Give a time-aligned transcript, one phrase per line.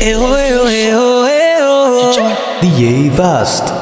[0.00, 2.60] Eh oh, eh oh, eh oh, eh oh.
[2.60, 3.77] DJ Vast.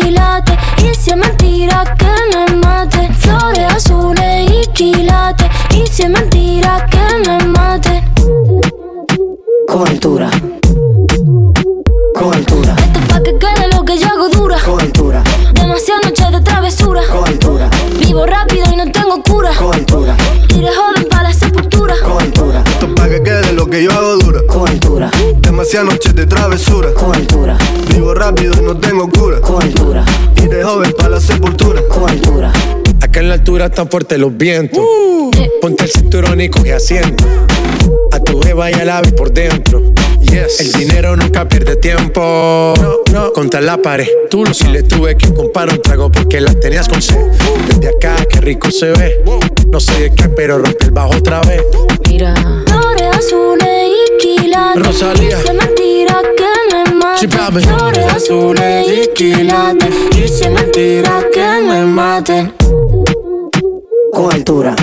[0.00, 2.06] Azules y si es mentira que
[2.48, 3.08] me mate.
[3.18, 5.48] Flores azules y quilates.
[5.74, 8.02] Y si es mentira que me mate.
[9.68, 10.30] Con altura,
[12.14, 14.56] con altura, Esto es pa' que quede lo que yo hago dura.
[14.64, 15.22] con altura,
[15.54, 17.00] Demasiadas noches de travesura.
[17.10, 19.50] con altura, Vivo rápido y no tengo cura.
[19.58, 20.14] con altura,
[20.54, 21.94] Iré joven para la sepultura.
[22.04, 24.40] con altura, Esto es pa' que quede lo que yo hago dura.
[24.46, 25.10] con altura,
[25.40, 26.11] Demasiadas noches
[33.32, 34.84] la altura están fuertes los vientos.
[35.62, 37.24] Ponte el cinturón y coge asiento.
[38.12, 39.80] A tu jeva y al ave por dentro.
[40.20, 40.60] Yes.
[40.60, 42.74] El dinero nunca pierde tiempo.
[42.78, 43.32] No, no.
[43.32, 44.06] Contra la pared.
[44.28, 47.24] Tú no si le tuve que comprar un trago porque la tenías con sed.
[47.68, 49.24] Desde acá, qué rico se ve.
[49.70, 51.62] No sé de qué, pero rompe el bajo otra vez.
[52.10, 52.34] Mira.
[52.66, 54.82] Flores azules y quilates.
[54.86, 55.38] Rosalía.
[55.38, 57.28] Y si es mentira que me mate.
[57.28, 59.88] Flores azules y quilates.
[60.42, 62.52] Y mentira que me maten.
[64.12, 64.76] Con altura,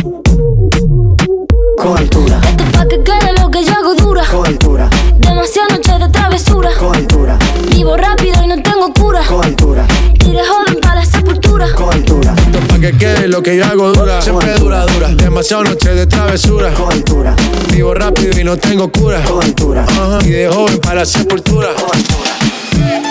[1.77, 4.23] con altura, Esto es pa' que quede lo que yo hago dura.
[4.25, 4.89] con altura,
[5.19, 6.69] Demasiadas noches de travesura.
[6.79, 7.37] con altura,
[7.69, 9.21] Vivo rápido y no tengo cura.
[9.27, 9.85] con altura,
[10.25, 11.67] Iré joven para la sepultura.
[11.75, 14.21] con altura, Esto es pa' que quede lo que yo hago dura.
[14.21, 15.09] Siempre dura, dura.
[15.09, 16.73] Demasiado noche de travesura.
[16.73, 17.35] con altura,
[17.71, 19.21] Vivo rápido y no tengo cura.
[19.23, 19.85] con altura.
[20.25, 21.69] Y de joven para la sepultura.
[21.75, 23.08] con altura.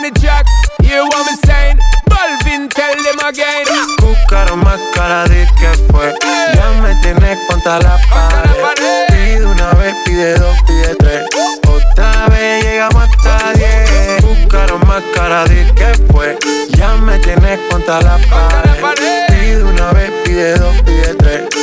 [0.00, 0.46] on the track,
[0.82, 1.78] hear what me saying.
[2.08, 3.66] Balvin, tell them again.
[4.00, 6.08] Buscaron más cara de que fue.
[6.08, 6.52] Eh.
[6.54, 9.06] Ya me tienes contra la pared.
[9.08, 11.24] Pide una vez, pide dos, pide tres.
[11.68, 14.22] Otra vez llegamos hasta diez.
[14.22, 16.38] Buscaron más cara de que fue.
[16.70, 19.26] Ya me tienes contra la pared.
[19.28, 21.59] Pide una vez, pide dos, pide tres.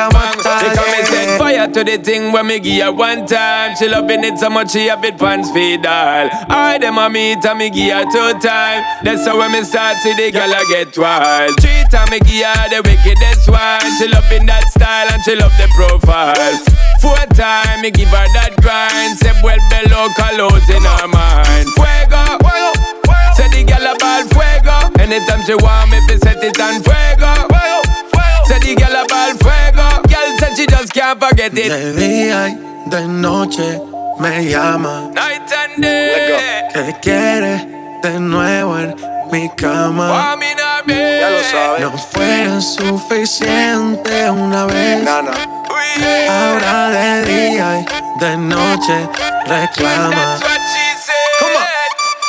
[0.00, 2.82] Otra vez llegamos hasta They come and set fire to the thing when me give
[2.84, 3.76] her one time.
[3.76, 6.28] She loving it so much she have it pants feed all.
[6.48, 8.84] I them a meet and me give her two time.
[9.02, 11.60] That's how when me start see the girl I get wild.
[11.60, 13.84] Three time me give her the wickedest one.
[13.98, 16.56] She loving that style and she love the profile.
[17.00, 19.18] Four time me give her that grind.
[19.18, 21.68] Say well below colors in her mind.
[21.76, 22.40] Fuego.
[23.36, 24.76] Say the girl about fuego.
[25.00, 27.79] Anytime she want me, fi set it on fuego.
[28.50, 29.86] Say the girl about fuego.
[30.10, 31.70] Girl said she just can't forget it.
[31.70, 33.80] De día y de noche
[34.18, 35.08] me llama.
[35.14, 36.68] Night and day.
[36.74, 37.64] Que quiere
[38.02, 38.96] de nuevo en
[39.30, 40.34] mi cama.
[40.88, 41.80] Ya lo sabes.
[41.80, 45.04] No fue suficiente una vez.
[45.04, 45.30] Nana.
[46.28, 49.08] Ahora de día y de noche
[49.46, 50.38] reclama.
[51.06, 51.30] Said.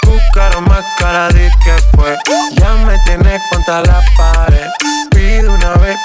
[0.06, 2.16] Buscaron más cara de que fue.
[2.54, 4.70] Ya me tienes contra la pared.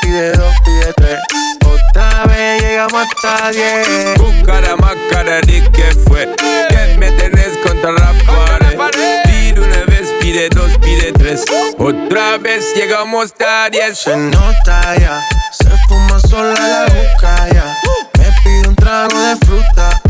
[0.02, 1.18] Pide dos, pide tres.
[1.64, 4.18] Otra vez llegamos hasta diez.
[4.18, 6.34] Buscara más cara de que fue.
[6.68, 9.22] Que me tenés contra la pared.
[9.24, 11.44] Pide una vez, pide dos, pide tres.
[11.78, 13.98] Otra vez llegamos a diez.
[13.98, 15.22] Se nota ya,
[15.52, 17.76] se fuma sola la boca ya.
[18.18, 20.00] Me pide un trago de fruta.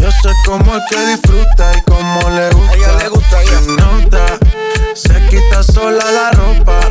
[0.00, 2.72] Yo sé cómo es que disfruta y cómo le gusta.
[2.72, 3.60] A ella le gusta, ya.
[3.60, 4.26] Se nota,
[4.94, 6.83] se quita sola la ropa.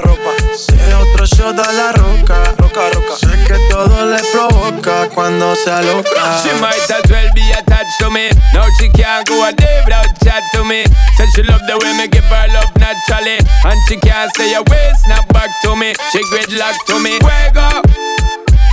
[1.43, 1.51] Ropa.
[1.51, 2.55] Se da otro shot a la roca.
[2.57, 3.15] Roca, roca.
[3.17, 6.41] Sé que todo le provoca cuando se aloca.
[6.41, 8.29] She might as well be attached to me.
[8.53, 10.83] Now she can't go a day without chat to me.
[11.17, 13.37] Said she love the way me give her love naturally.
[13.65, 15.93] And she can't stay away, snap back to me.
[16.11, 17.19] She gridlock to me.
[17.19, 17.81] Fuego.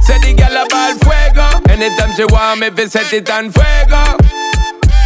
[0.03, 1.47] Say the girl about fuego.
[1.69, 4.17] Anytime she want me, fi set it on fuego.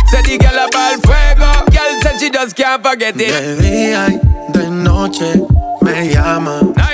[0.08, 1.50] Say the girl about fuego.
[1.70, 3.32] Girl said she just can't forget it.
[3.32, 4.20] De día y
[4.52, 5.34] de noche
[5.82, 6.62] me llama.
[6.76, 6.93] Night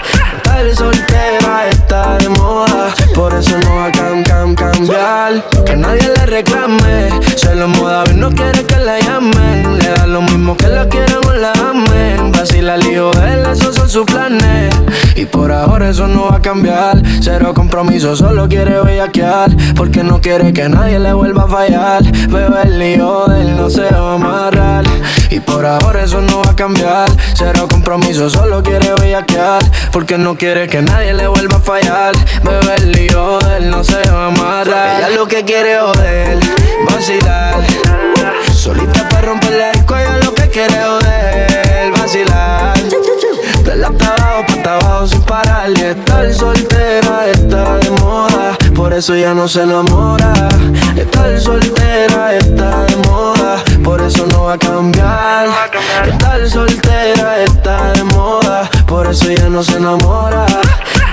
[0.75, 5.43] Soltera está de moda, por eso no va a cam, cam, cambiar.
[5.65, 9.77] Que nadie le reclame, se lo moda, no quiere que la llamen.
[9.77, 12.31] Le da lo mismo que la quieran o la amen.
[12.31, 14.73] Vacila el hijo de él, esos son sus planes.
[15.15, 17.01] Y por ahora eso no va a cambiar.
[17.21, 19.55] Cero compromiso, solo quiere bellaquear.
[19.75, 22.03] Porque no quiere que nadie le vuelva a fallar.
[22.03, 24.85] Bebé, el lío de él no se va a amarrar.
[25.29, 27.09] Y por ahora eso no va a cambiar.
[27.35, 29.63] Cero compromiso, solo quiere bellaquear.
[29.91, 32.13] Porque no quiere que nadie le vuelva a fallar.
[32.75, 34.97] El lío de él no se va a amarrar.
[34.97, 36.39] Ella lo que quiere joder,
[36.89, 37.63] vacilar.
[38.51, 42.73] Solita para romper la disco, ella lo que quiere joder, vacilar.
[43.63, 45.69] De la abajo, pa' abajo sin parar.
[45.77, 50.33] Y estar soltera está de moda, por eso ya no se enamora.
[50.97, 55.49] Estar soltera está de moda, por eso no va a cambiar.
[56.07, 60.45] Estar soltera está de moda, por eso ya no se enamora.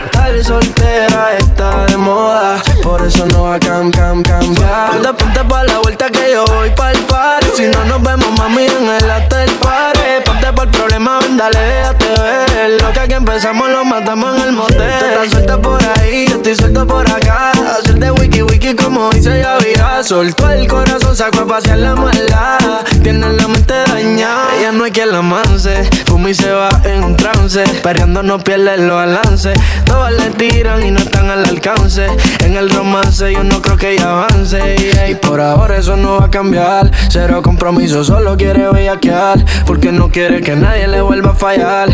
[0.04, 4.90] Estar soltera está de moda, por eso no va a cam, cam, cambiar.
[4.90, 7.46] Ponte, ponte pa' la vuelta que yo voy pa'l party.
[7.54, 9.97] Si no nos vemos, mami, en el after party.
[10.28, 12.82] Ponte por el problema, ven, dale, déjate ver.
[12.82, 14.76] Lo que aquí empezamos lo matamos en el motel.
[14.98, 17.52] Tú estás suelta por ahí, yo estoy suelto por acá.
[17.52, 20.02] Hacer de wiki wiki como dice Yavira.
[20.02, 22.58] Soltó el corazón, sacó a pasear la maldad.
[23.02, 25.88] Tiene la mente dañada, ella no hay quien la manse.
[26.04, 27.64] Fuma se va en un trance.
[27.82, 29.58] Perreando no pierde los balances.
[29.86, 32.06] Todas le tiran y no están al alcance.
[32.40, 34.76] En el romance yo no creo que ella avance.
[35.08, 36.90] Y por ahora eso no va a cambiar.
[37.08, 39.42] Cero compromiso, solo quiere bellaquear.
[39.64, 41.88] Porque no que nadie le vuelva a fallar.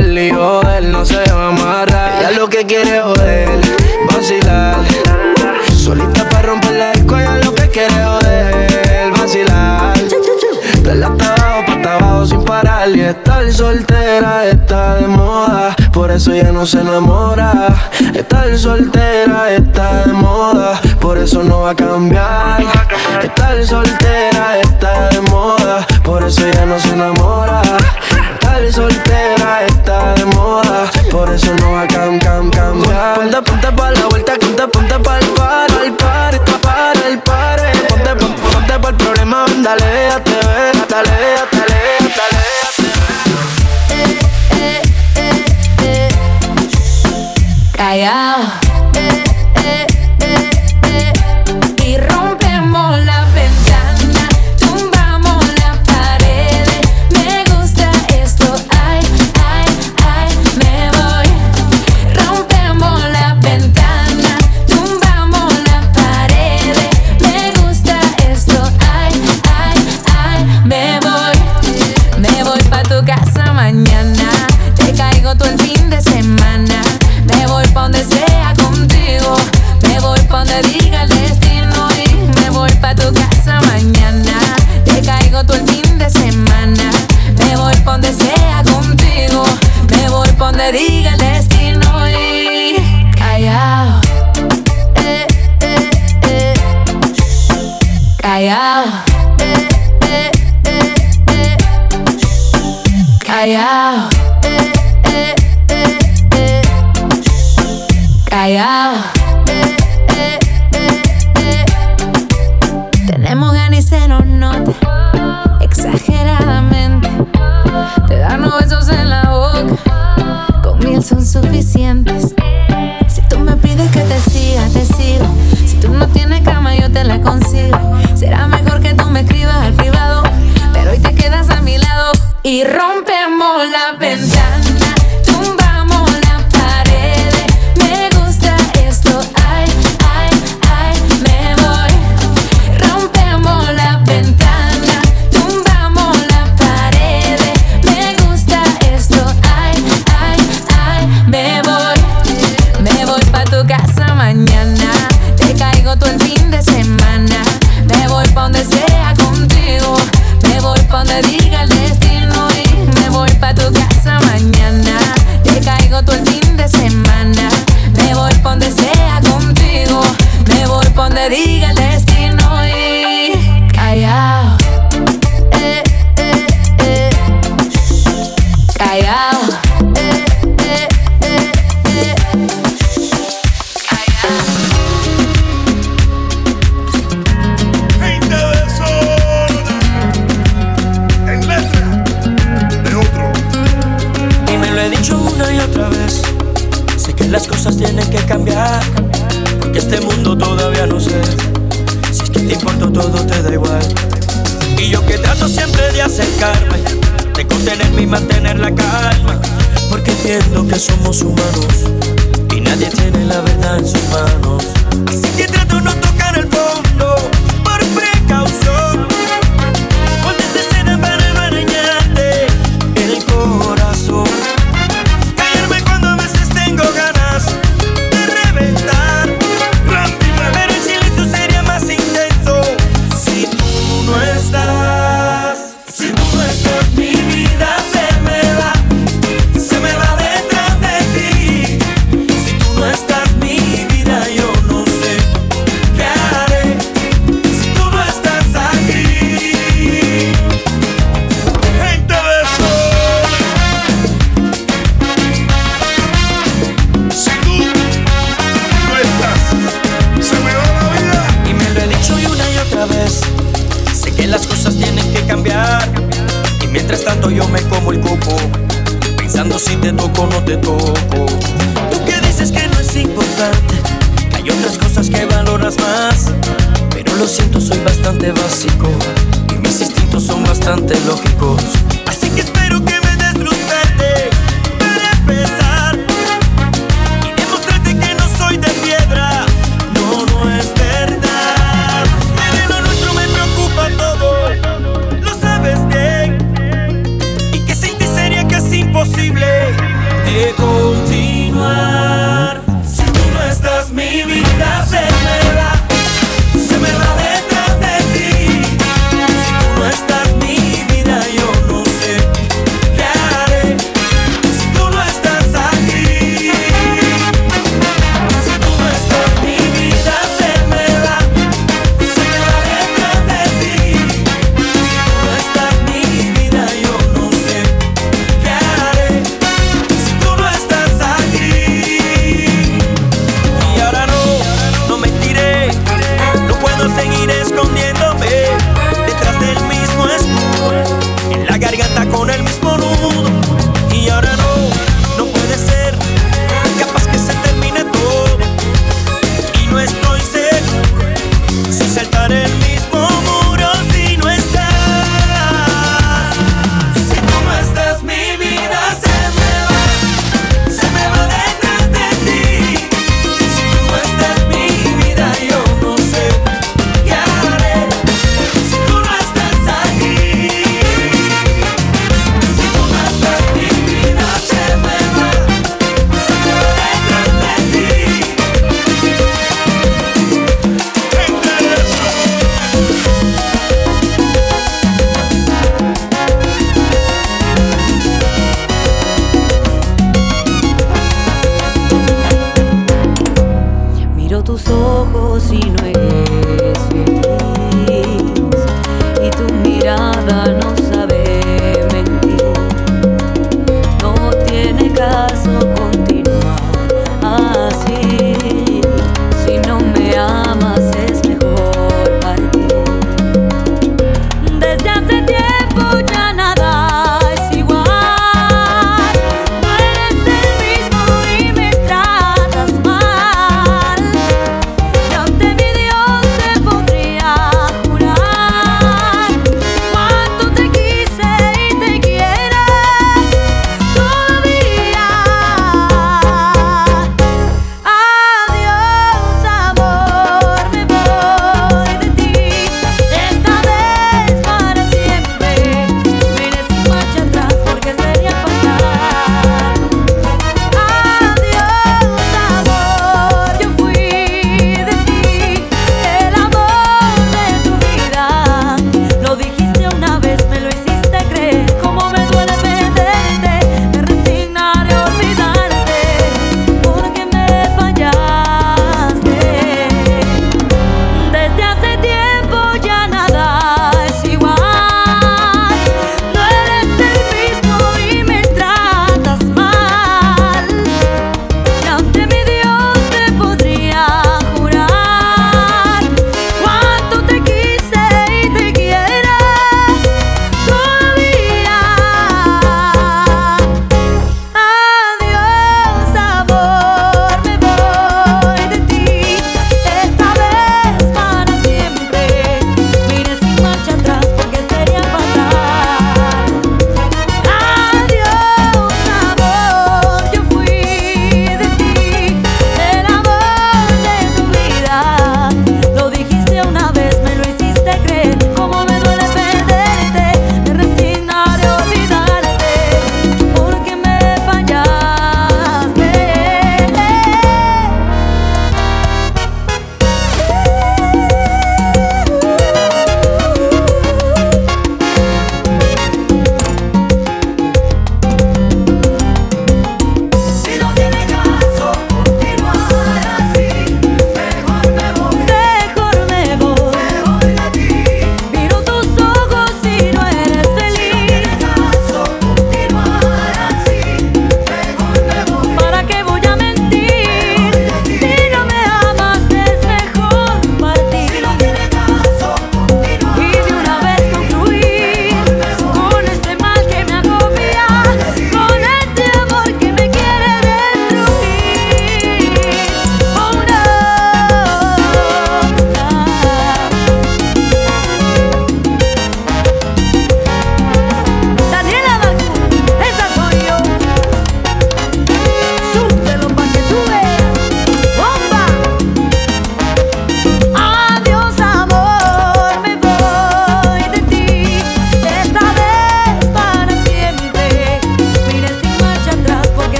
[0.00, 2.20] Lío de él no se va a amarrar.
[2.20, 3.48] Ella lo que quiere es joder,
[4.08, 4.76] vacilar.
[5.74, 9.94] Solita para romper la disco, lo que quiere es joder, vacilar.
[10.82, 16.32] De la abajo, pa' abajo sin parar Y estar soltera está de moda Por eso
[16.32, 17.74] ya no se enamora
[18.14, 22.62] Estar soltera está de moda Por eso no va a cambiar
[23.20, 25.35] Estar soltera está de moda
[26.26, 27.62] eso ella no se enamora.
[28.40, 33.14] Tal soltera está de moda, por eso no va a cam, cam, cambiar.
[33.14, 37.60] Ponte, ponte pa' la vuelta, ponte, ponte pa' el par, al par, para el par.
[37.60, 37.72] Eh.
[37.88, 41.76] Ponte, ponte, ponte pa' el problema, dale, déjate ver, dale, déjate ver.
[47.76, 48.65] Callao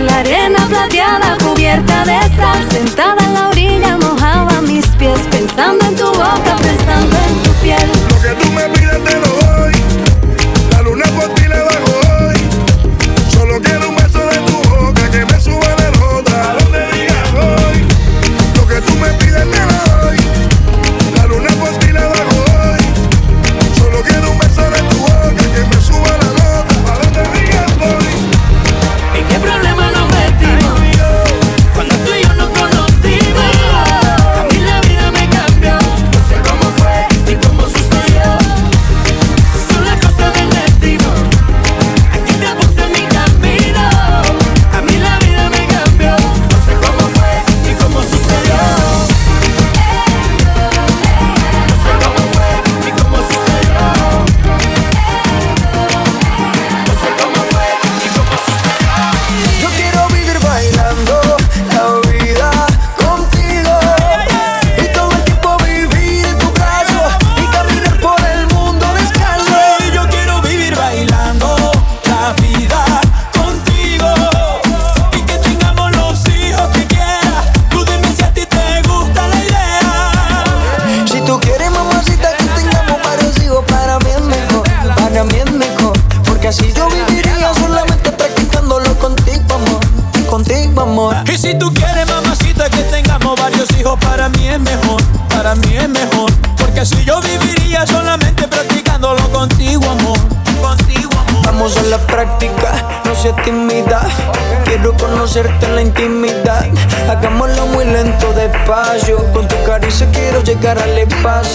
[0.00, 3.15] la arena plateada cubierta de sal sentada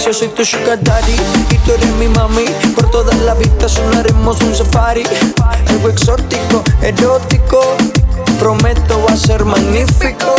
[0.05, 1.15] Yo soy tu sugar daddy
[1.49, 2.45] y tú eres mi mami.
[2.75, 5.03] Por toda la vista sonaremos un safari.
[5.69, 7.77] Algo exótico, erótico.
[8.39, 10.35] Prometo va a ser magnífico.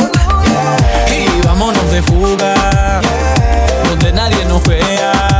[1.09, 3.00] Y vámonos de fuga,
[3.88, 5.32] donde nadie nos vea.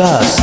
[0.00, 0.39] DJ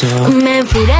[0.00, 0.94] Me enfuré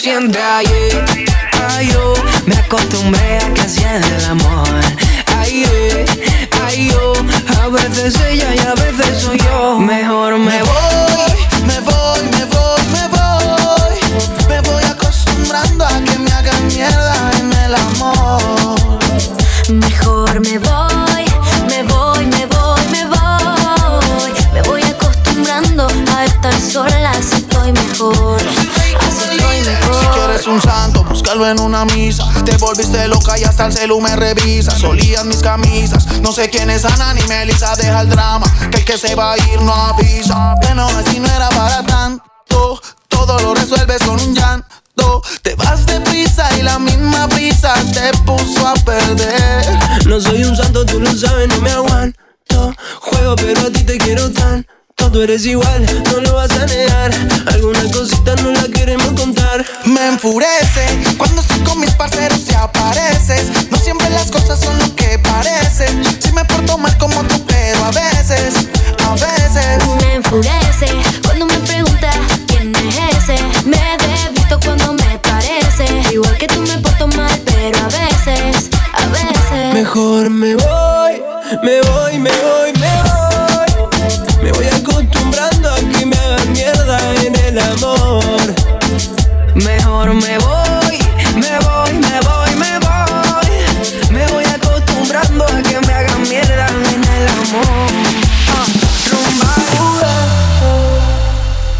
[0.00, 0.62] nos yenda
[33.30, 34.76] boca y hasta el celu me revisa.
[34.78, 37.74] Solían mis camisas, no sé quién es Ana ni Melissa.
[37.76, 40.54] Deja el drama, que el que se va a ir no avisa.
[40.62, 42.80] Bueno, así no era para tanto.
[43.08, 45.22] Todo lo resuelves con un llanto.
[45.42, 50.06] Te vas de prisa y la misma prisa te puso a perder.
[50.06, 52.20] No soy un santo, tú lo sabes, no me aguanto.
[53.00, 53.59] Juego, pero
[55.12, 57.10] tú eres igual, no lo vas a negar.
[57.52, 59.64] Algunas cositas no las queremos contar.
[59.84, 60.84] Me enfurece
[61.18, 63.70] cuando estoy con mis parceros y apareces.
[63.70, 66.02] No siempre las cosas son lo que parecen.
[66.20, 68.68] Si me porto mal como tú, pero a veces,
[69.04, 69.86] a veces.
[70.00, 70.86] Me enfurece
[71.24, 73.42] cuando me preguntas quién es ese.
[73.64, 73.78] Me
[74.32, 75.86] visto cuando me parece.
[76.12, 79.74] Igual que tú me porto mal, pero a veces, a veces.
[79.74, 81.22] Mejor me voy,
[81.62, 82.79] me voy, me voy.
[89.54, 90.98] Mejor me voy,
[91.34, 93.50] me voy, me voy, me voy.
[94.10, 97.90] Me voy acostumbrando a que me hagan mierda en el amor.
[98.52, 100.00] Uh,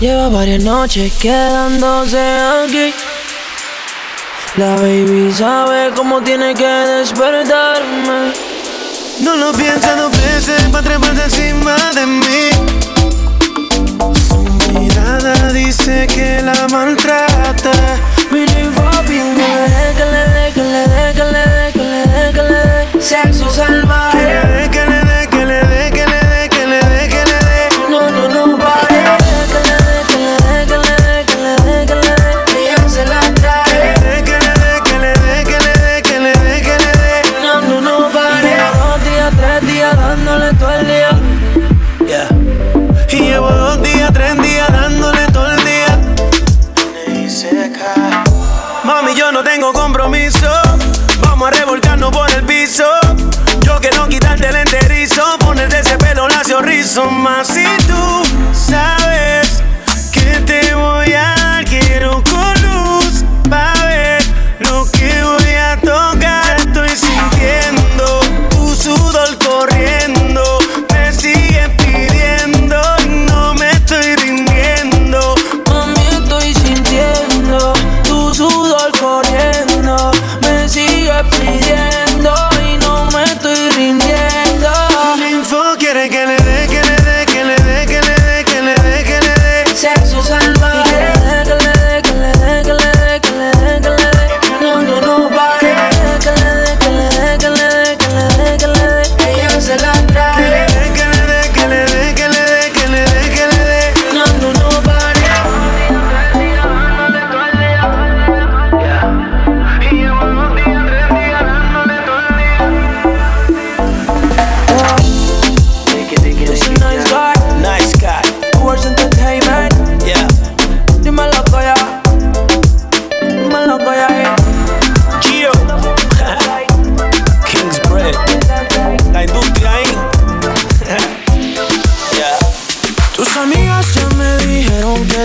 [0.01, 2.93] Lleva varias noches quedándose aquí.
[4.57, 8.33] La baby sabe cómo tiene que despertarme.
[9.21, 12.70] No lo piensa dos veces para treparse encima de mí
[20.95, 23.01] dé, que le dé, que le dé.
[23.01, 24.60] Sexo salvaje.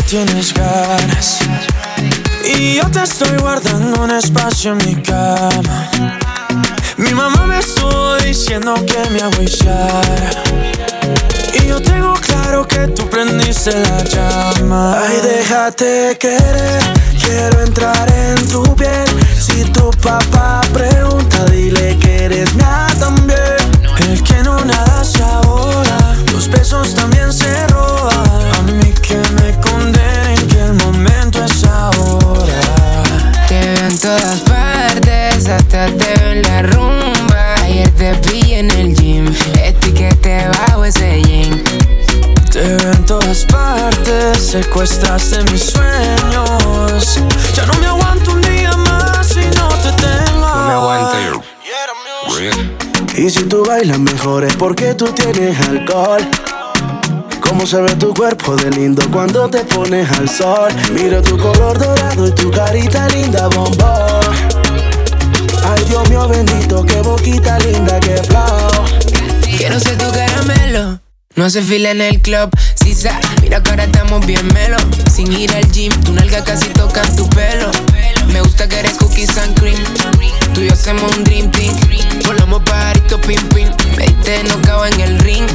[0.08, 1.40] Tienes ganas.
[2.44, 5.90] Y yo te estoy guardando un espacio en mi cama.
[6.98, 10.44] Mi mamá me estuvo diciendo que me agüillara.
[11.54, 15.00] Y yo tengo claro que tú prendiste la llama.
[15.02, 16.82] Ay, déjate querer,
[17.24, 19.06] quiero entrar en tu piel.
[19.40, 23.40] Si tu papá pregunta, dile que eres mía también.
[24.00, 28.15] El que no nada se ahoga, los besos también se roban.
[34.06, 37.56] Todas partes, hasta te veo en la rumba.
[37.64, 39.34] Ayer te vi en el gym,
[39.64, 41.64] etiquete bajo ese jean.
[42.52, 47.20] Te veo en todas partes, secuestraste mis sueños.
[47.56, 50.48] Ya no me aguanto un día más si no te tengo.
[50.56, 51.42] No me aguanta yo.
[53.18, 56.22] Y si tú bailas mejor es porque tú tienes alcohol.
[57.48, 60.72] Cómo se ve tu cuerpo de lindo cuando te pones al sol.
[60.94, 64.36] Miro tu color dorado y tu carita linda, bombón.
[65.64, 68.86] Ay, Dios mío bendito, qué boquita linda, qué flow.
[69.58, 71.00] Quiero ser tu caramelo.
[71.36, 73.20] No hace fila en el club, sisa.
[73.42, 74.78] Mira que ahora estamos bien melo.
[75.14, 77.72] Sin ir al gym, tu nalga casi toca tu pelo.
[78.32, 79.84] Me gusta que eres cookies and cream.
[80.54, 81.74] Tú y yo hacemos un dream team.
[82.26, 83.70] Volamos pajarito pim pim.
[83.98, 85.48] Me diste no en el ring.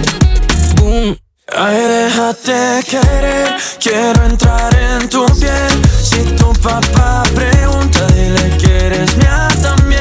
[0.76, 1.29] Boom.
[1.56, 5.82] Ay, déjate querer, quiero entrar en tu piel.
[6.00, 10.00] Si tu papá pregunta, dile que eres mía también.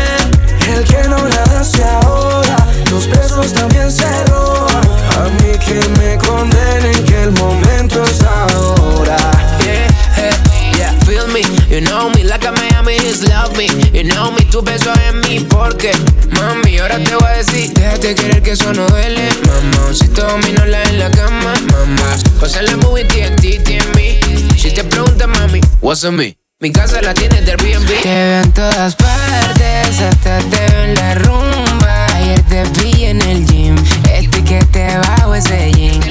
[0.67, 2.57] El que no nada se ahoga,
[2.91, 4.83] los besos también se roban.
[5.17, 9.17] A mí que me condenen, que el momento es ahora.
[9.63, 9.87] Yeah,
[10.17, 10.35] eh,
[10.77, 11.41] yeah, feel me.
[11.67, 12.51] You know me like a
[12.89, 13.67] Miami is love me.
[13.93, 15.91] You know me, tu beso en mí porque,
[16.31, 19.93] mami, ahora te voy a decir, déjate querer que eso no duele, mamá.
[19.93, 22.17] Si te domino la en la cama, mamá.
[22.39, 24.19] Pasa la movie TNT mí.
[24.57, 26.35] Si te preguntas, mami, what's on me?
[26.61, 28.01] Mi casa la tienes del Airbnb.
[28.01, 32.05] Te veo en todas partes, hasta te veo en la rumba.
[32.15, 33.75] Ayer te vi en el gym,
[34.11, 36.08] etiquete bajo ese jean.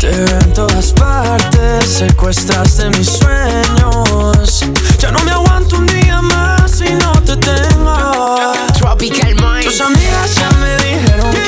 [0.00, 4.64] Te veo en todas partes, secuestraste mis sueños.
[5.00, 8.52] Ya no me aguanto un día más si no te tengo.
[8.78, 9.64] Tropical Mind.
[9.64, 11.47] Tus amigas ya me dijeron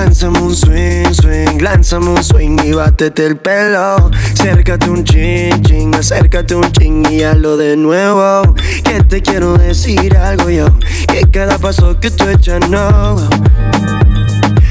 [0.00, 4.10] Lánzame un swing, swing, lánzame un swing y bátete el pelo.
[4.32, 8.54] Acércate un ching, ching, acércate un ching y hazlo de nuevo.
[8.82, 10.68] Que te quiero decir algo yo,
[11.06, 13.28] que cada paso que tú echas no.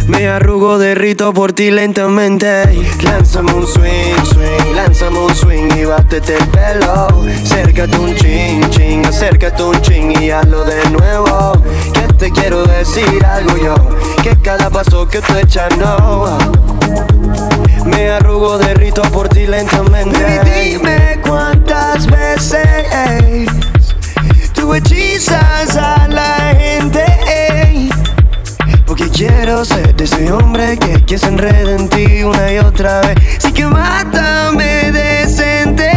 [0.10, 2.64] Me arrugo, derrito por ti lentamente.
[3.03, 7.07] Lánzame un swing, swing, lánzame un swing y bátete el pelo.
[7.43, 11.53] Acércate un ching, ching, acércate un ching y hazlo de nuevo.
[11.93, 13.76] Que te quiero decir algo yo,
[14.24, 16.39] que cada paso que tú echas no.
[17.86, 20.20] Me arrugo, derrito por ti lentamente.
[20.20, 23.47] Y dime cuántas veces
[24.53, 27.05] tú hechizas a la gente.
[27.28, 27.98] ey.
[29.20, 33.17] Quiero ser de ese hombre que, que se enreda en ti una y otra vez.
[33.38, 35.91] Así que mátame decente.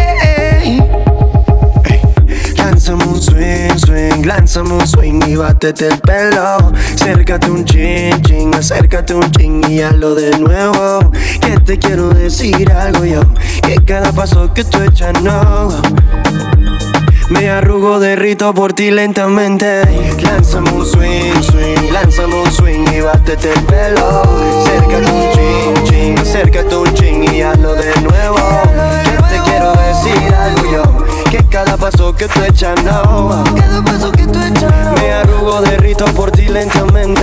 [2.57, 6.73] Lánzame un swing, swing, lánzame un swing y bátete el pelo.
[6.95, 11.13] Acércate un ching, ching, acércate un ching y hazlo de nuevo.
[11.41, 13.23] Que te quiero decir algo yo,
[13.63, 15.69] que cada paso que tú echas no.
[17.33, 19.83] Me arrugo, derrito por ti lentamente.
[20.23, 24.23] Lánzame un swing, swing, lánzame un swing y bátete el pelo.
[24.61, 28.37] Acércate un ching, ching, acércate un ching y hazlo de nuevo.
[29.05, 33.43] Que te quiero decir algo yo, que cada paso que tú echas no.
[33.57, 37.23] Cada paso que tú echas Me arrugo, derrito por ti lentamente.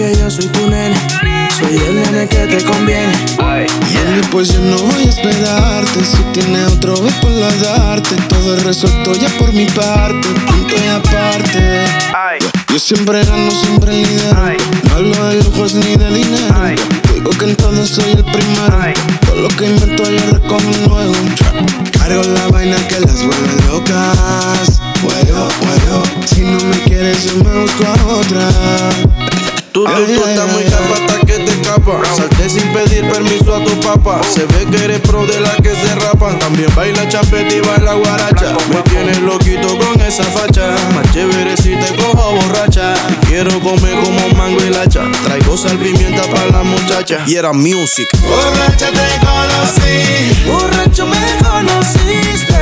[0.00, 0.96] que yo soy tu nene.
[1.58, 3.12] Soy el nene que te conviene.
[3.36, 6.02] Mami, pues yo no voy a esperarte.
[6.02, 8.16] Si tienes otro, ve por la darte.
[8.30, 10.26] Todo es resuelto ya por mi parte.
[10.46, 11.84] Punto y aparte.
[12.72, 14.56] Yo siempre gano, siempre lidero.
[14.84, 16.54] No hablo de lujos ni de dinero.
[17.12, 18.78] Digo que en todo soy el primero.
[19.26, 21.12] Todo lo que invento yo recojo luego.
[21.92, 24.80] Cargo la vaina que las vuelve locas.
[25.02, 26.02] Juego, juego.
[26.24, 29.49] Si no me quieres, yo me busco a otra.
[29.72, 32.00] Tú, tú, tú estás muy capa hasta que te escapa.
[32.16, 34.20] Salté sin pedir permiso a tu papá.
[34.24, 36.38] Se ve que eres pro de la que se rapan.
[36.40, 38.56] También baila champeta y baila guaracha.
[38.68, 40.74] Me tienes loquito con esa facha.
[40.94, 42.94] Más chévere si te cojo borracha.
[43.10, 45.02] Y quiero comer como mango y lacha.
[45.24, 47.22] Traigo sal pimienta para la muchacha.
[47.26, 48.08] Y era music.
[48.22, 52.58] Borracha te conocí, Borracho me conociste.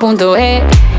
[0.00, 0.89] Punto E.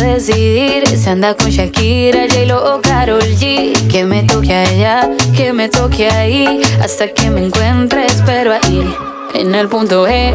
[0.00, 0.86] decidir.
[0.86, 3.72] Se anda con Shakira, J-Lo o Karol G.
[3.88, 6.60] Que me toque allá, que me toque ahí.
[6.82, 8.82] Hasta que me encuentres, pero ahí,
[9.34, 10.34] en el punto E.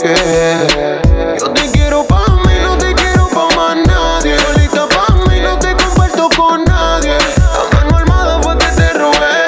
[0.00, 4.38] yo te quiero pa' mí, no te quiero pa' más nadie.
[4.38, 7.16] Solita pa' mí, no te comparto con nadie.
[7.52, 9.46] A mano armada fue que te robé.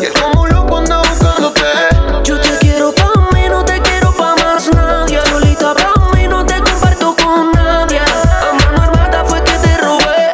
[0.00, 1.60] Y él como loco anda buscándote.
[2.24, 5.20] Yo te quiero pa' mí, no te quiero pa' más nadie.
[5.28, 8.00] Solita pa' mí, no te comparto con nadie.
[8.00, 10.30] A mano armada fue que te robé.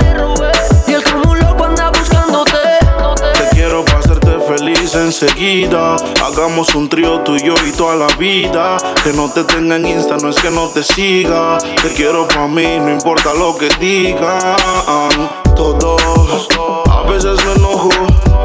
[0.87, 2.79] Y él como loco anda buscándote.
[3.33, 5.97] Te quiero pa' hacerte feliz enseguida.
[6.37, 8.76] Hagamos un trío tú y y toda la vida.
[9.03, 11.57] Que no te tenga en Insta, no es que no te siga.
[11.57, 14.55] Te quiero pa' mí, no importa lo que digan.
[15.57, 16.47] Todos,
[16.91, 17.89] a veces me enojo.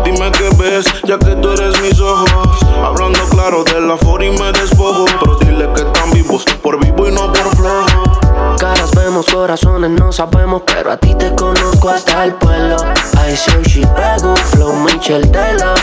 [0.06, 2.66] Dime qué ves, ya que tú eres mis ojos.
[2.82, 5.04] Hablando claro de la for y me despojo.
[5.20, 8.58] Pero dile que están vivos, por vivo y no por flojo.
[8.58, 12.78] Caras vemos, corazones no sabemos, pero a ti te conozco hasta el pueblo.
[13.16, 15.76] I say she pego, flow Michel Tela.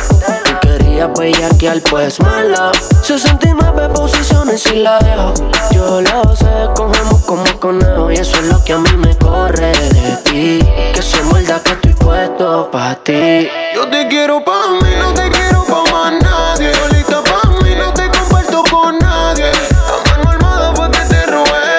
[0.88, 2.72] Querías bellaquear, pues mala.
[3.02, 5.34] 69 posiciones y la dejo.
[5.70, 9.70] Yo lo sé, cogemos como conejo y eso es lo que a mí me corre
[9.70, 10.58] de ti.
[10.94, 13.48] Que se muerda que estoy puesto pa' ti.
[13.74, 16.72] Yo te quiero pa' mí, no te quiero pa' más nadie.
[16.74, 19.44] Solita pa' mí, no te comparto con nadie.
[19.44, 21.76] A mano armada fue que te robé.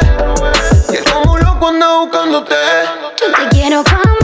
[0.92, 2.56] Y él como un loco anda buscándote.
[3.20, 4.19] Yo te quiero pa' mí,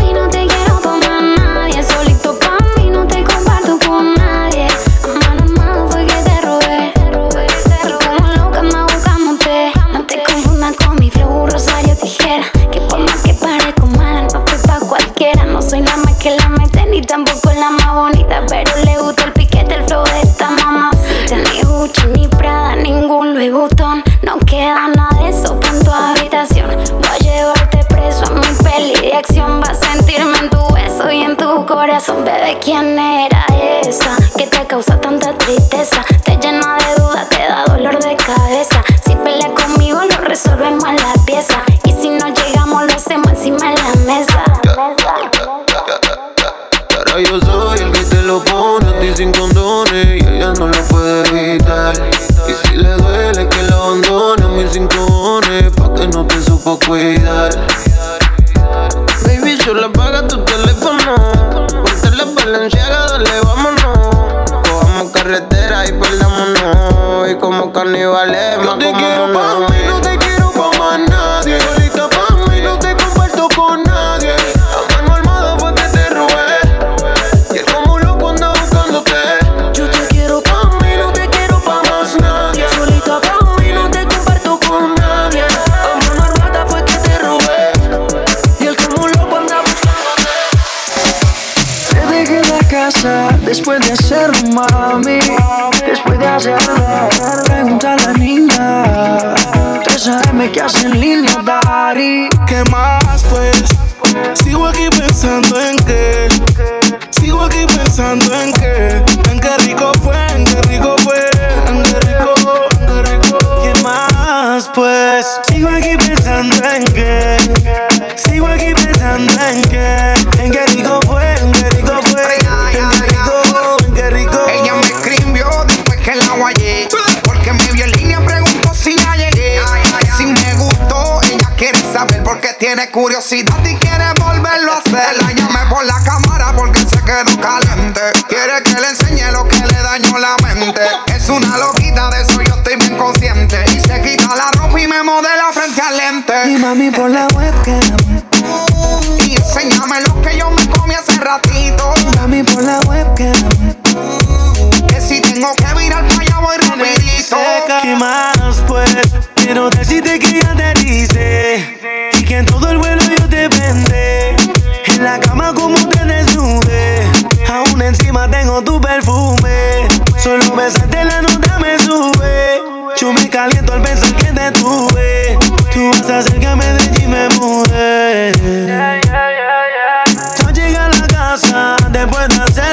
[32.06, 32.26] tu corazón.
[32.26, 33.15] Bebé, ¿quién era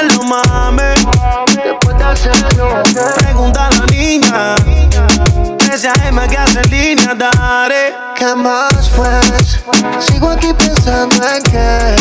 [0.07, 2.83] hacerlo, Después de hacerlo
[3.15, 4.55] Pregunta a la niña
[5.73, 7.95] ese AM que hace línea, daré.
[8.15, 9.59] ¿Qué más pues?
[9.97, 11.95] Sigo aquí pensando en qué.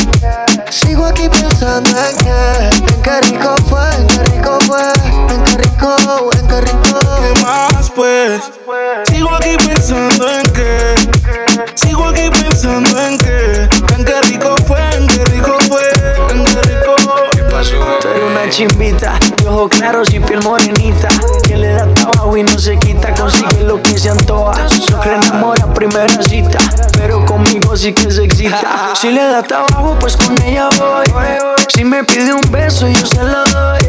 [0.71, 2.93] Sigo aquí pensando en qué.
[2.93, 4.93] En qué rico fue, en qué rico fue.
[5.35, 7.01] En qué rico, en qué rico.
[7.01, 8.43] ¿Qué más pues?
[9.09, 10.95] Sigo aquí pensando en qué.
[11.75, 13.69] Sigo aquí pensando en qué.
[13.97, 15.62] En qué rico fue, en qué rico
[17.63, 21.09] Tú una chimbita, de ojos claros y piel morenita.
[21.47, 24.67] Que le da trabajo y no se quita, consigue lo que se antoja.
[24.91, 26.59] No cree enamora a primera cita,
[26.95, 28.95] pero conmigo sí que se excita.
[28.95, 31.07] Si le da trabajo, pues con ella voy.
[31.69, 33.81] Si me pide un beso, yo se lo doy.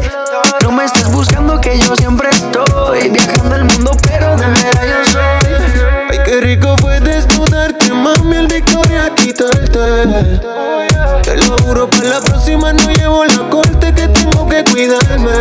[0.62, 5.04] No me estés buscando que yo siempre estoy viajando el mundo, pero de mera yo
[5.04, 5.43] soy.
[6.24, 10.40] Qué rico fue desnudarte, mami, el Victoria quitarte.
[11.22, 15.32] Te lo juro, para la próxima no llevo la corte que tengo que cuidarme.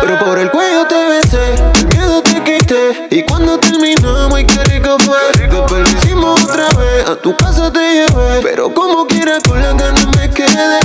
[0.00, 3.08] Pero por el cuello te besé, el miedo te quité.
[3.10, 5.18] Y cuando terminamos, ay, qué rico fue.
[5.38, 8.40] Después lo hicimos otra vez, a tu casa te llevé.
[8.42, 10.80] Pero como quiera, con las ganas me quedé.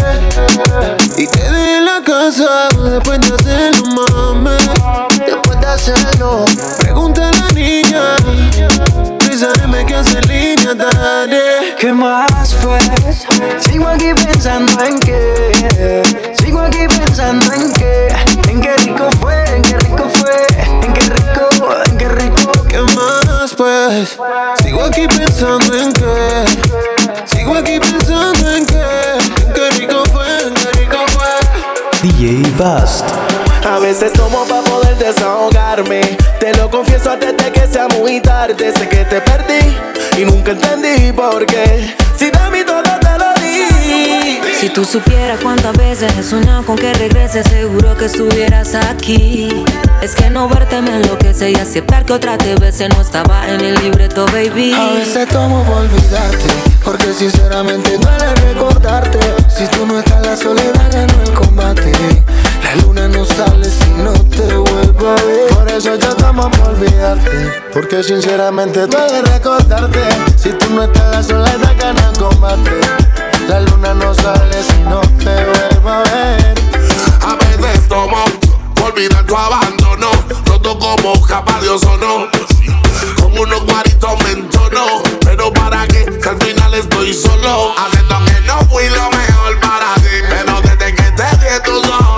[1.18, 5.47] Y te dejé en la casa después de hacerlo, mami.
[5.68, 6.46] De hacerlo.
[6.80, 8.16] Pregunta a la niña.
[9.20, 11.76] Dísame que hace línea, dale.
[11.78, 13.28] ¿Qué más pues?
[13.60, 16.04] Sigo aquí pensando en qué.
[16.42, 18.08] Sigo aquí pensando en qué.
[18.48, 20.48] En qué rico fue, en qué rico fue.
[20.86, 21.50] En qué rico,
[21.86, 22.52] en qué rico.
[22.70, 24.18] ¿Qué más pues?
[24.64, 26.46] Sigo aquí pensando en qué.
[27.26, 28.86] Sigo aquí pensando en qué.
[29.46, 32.10] En qué rico fue, en qué rico fue.
[32.10, 33.17] DJ Bast.
[33.70, 36.00] A veces tomo para poder desahogarme.
[36.40, 38.72] Te lo confieso antes de que sea muy tarde.
[38.72, 39.76] Sé que te perdí
[40.18, 41.94] y nunca entendí por qué.
[42.16, 44.40] Si de mí todo te lo di.
[44.58, 49.66] Si tú supieras cuántas veces he soñado con que regreses, seguro que estuvieras aquí.
[50.02, 53.60] Es que no verte me enloquece y aceptar que otra te bese no estaba en
[53.60, 54.74] el libreto, baby.
[54.74, 56.48] A veces tomo por olvidarte,
[56.86, 59.20] porque sinceramente duele recordarte.
[59.50, 61.92] Si tú no estás, la soledad ganó el combate.
[62.78, 65.48] La luna no sale si no te vuelvo a ver.
[65.54, 70.00] Por eso yo tomo por olvidarte, porque sinceramente duele recordarte.
[70.36, 72.72] Si tú no estás, la soledad gana el combate.
[73.48, 76.56] La luna no sale si no te vuelvo a ver.
[77.22, 78.24] A veces tomo
[78.76, 80.12] por olvidar tu abandono.
[80.46, 82.28] Roto como capa de ozono.
[83.20, 84.48] Con unos guaritos mentales.
[87.14, 90.47] solo, haciendo que no fui lo mejor para ti.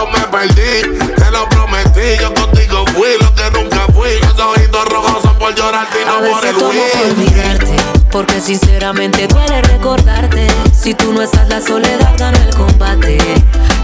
[0.08, 0.97] Me perdí.
[1.16, 4.10] Te lo prometí, yo contigo fui lo que nunca fui.
[4.22, 7.12] Los ojitos rojos son por llorar y no A por veces el tomo por win.
[7.12, 7.76] olvidarte,
[8.12, 10.47] porque sinceramente duele recordarte.
[10.74, 13.18] Si tú no estás, la soledad gana el combate.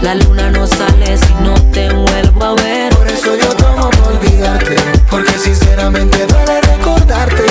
[0.02, 2.94] La luna no sale si no te vuelvo a ver.
[2.94, 4.76] Por eso yo tomo por olvidarte
[5.10, 7.44] Porque sinceramente duele recordarte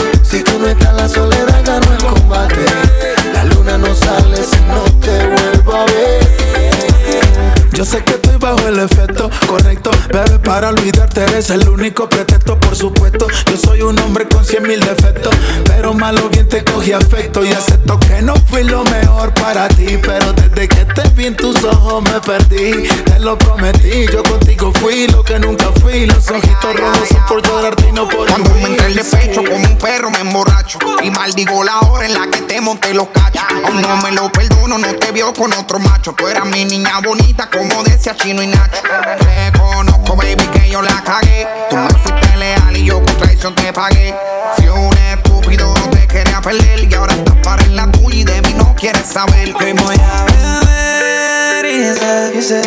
[10.56, 13.28] para olvidarte eres el único pretexto, por supuesto.
[13.52, 15.36] Yo soy un hombre con cien mil defectos,
[15.66, 20.00] pero malo bien te cogí afecto y acepto que no fui lo mejor para ti,
[20.02, 22.88] pero desde que te vi en tus ojos me perdí.
[22.88, 26.06] Te lo prometí, yo contigo fui lo que nunca fui.
[26.06, 29.58] Los ojitos rojos son por llorarte y no por Cuando me entré el pecho como
[29.58, 33.44] un perro me emborracho Y maldigo la hora en la que te monté los cachos
[33.66, 37.00] Aún no me lo perdono, no te vio con otro macho Tú eras mi niña
[37.02, 38.82] bonita como decía Chino y Nacho
[40.14, 41.48] Baby que yo la cagué.
[41.70, 44.16] Tú me fuiste leal y yo con traición te pagué.
[44.56, 46.84] Fui un estúpido, no te quería perder.
[46.90, 49.54] Y ahora estás para en la tuya y de mí no quieres saber.
[49.60, 52.62] Hoy voy a beber y sé, y sé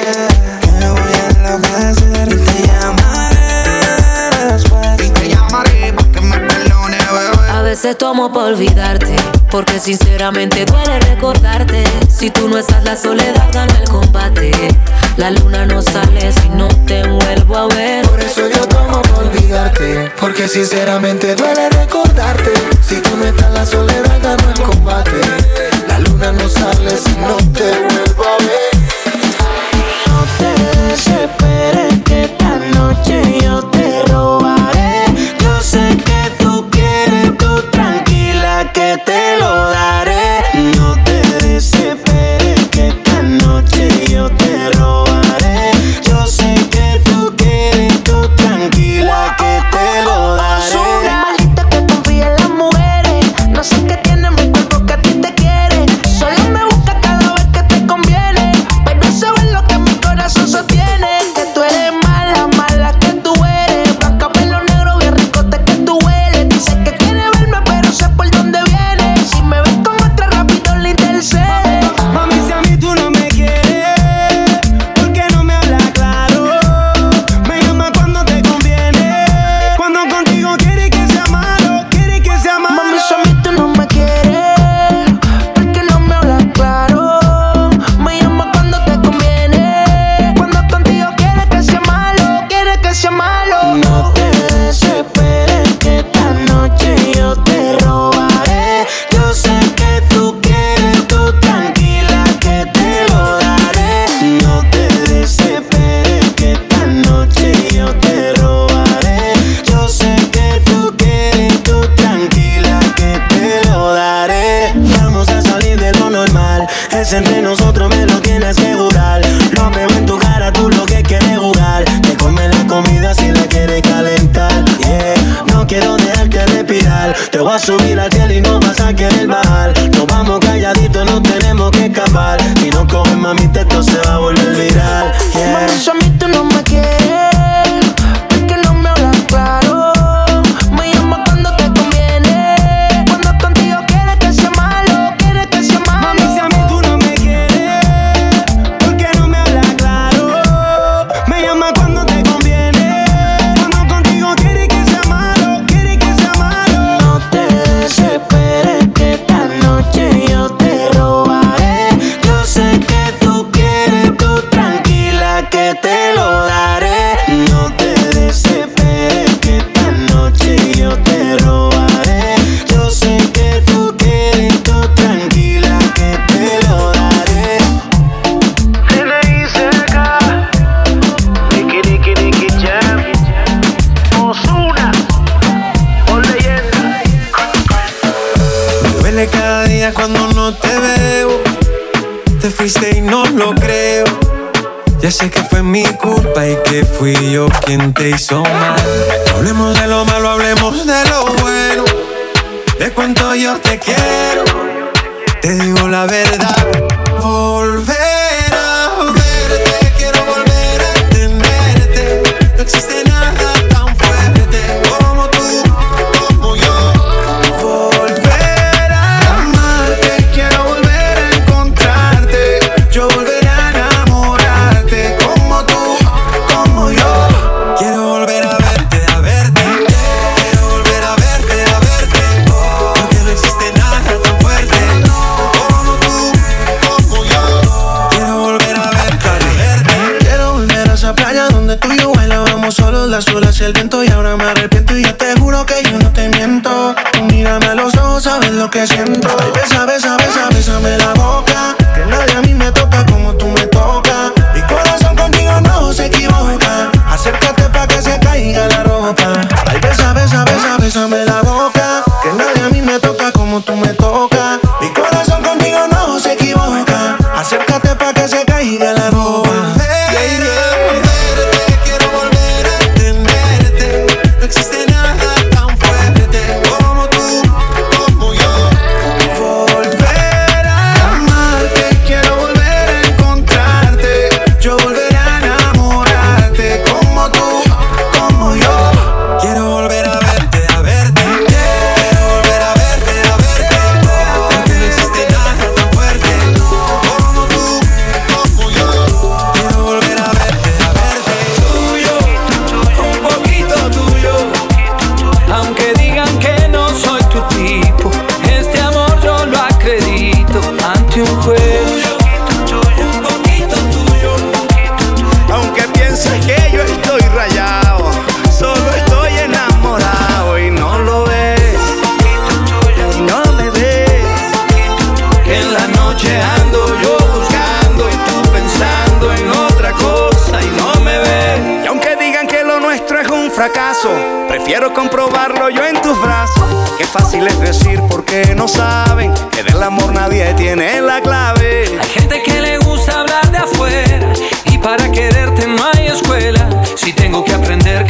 [0.60, 5.06] que me voy a enloquecer y te llamaré después.
[5.06, 7.50] Y te llamaré pa' que me perdone, bebé.
[7.50, 9.16] A veces tomo por olvidarte,
[9.50, 11.84] porque sinceramente duele recordarte.
[12.10, 14.52] Si tú no estás, la soledad gana el combate.
[15.18, 18.06] La luna no sale si no te vuelvo a ver.
[18.06, 22.52] Por eso yo tomo por olvidarte Porque sinceramente duele recordarte
[22.86, 25.10] Si tú no estás la soledad ganó el combate
[25.88, 28.70] La luna no sale si no te vuelvo a ver
[30.06, 30.52] No te
[30.88, 35.04] desesperes que esta noche yo te robaré.
[35.40, 40.07] Yo sé que tú quieres, tú tranquila que te lo daré.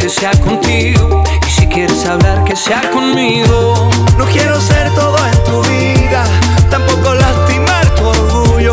[0.09, 1.23] que sea contigo.
[1.47, 3.91] Y si quieres hablar, que sea conmigo.
[4.17, 6.25] No quiero ser todo en tu vida,
[6.71, 8.73] tampoco lastimar tu orgullo.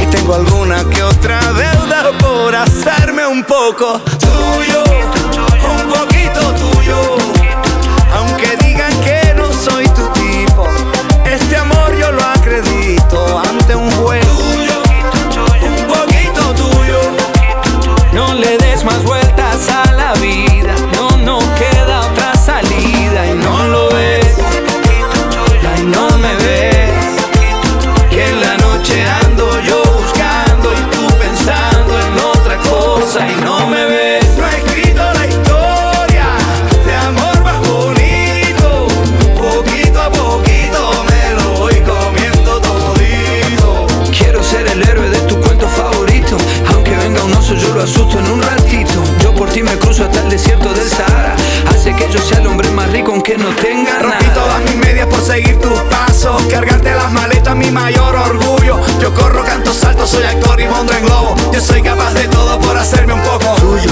[0.00, 4.84] Y tengo alguna que otra deuda por hacerme un poco tuyo,
[5.74, 7.16] un poquito tuyo.
[8.14, 10.68] Aunque digan que no soy tu tipo,
[11.24, 13.45] este amor yo lo acredito.
[53.26, 56.40] aunque no tenga Rompí todas mis medias por seguir tus pasos.
[56.44, 58.80] Cargarte las maletas, mi mayor orgullo.
[59.00, 61.34] Yo corro, canto, salto, soy actor y bondra en globo.
[61.52, 63.90] Yo soy capaz de todo por hacerme un poco tuyo.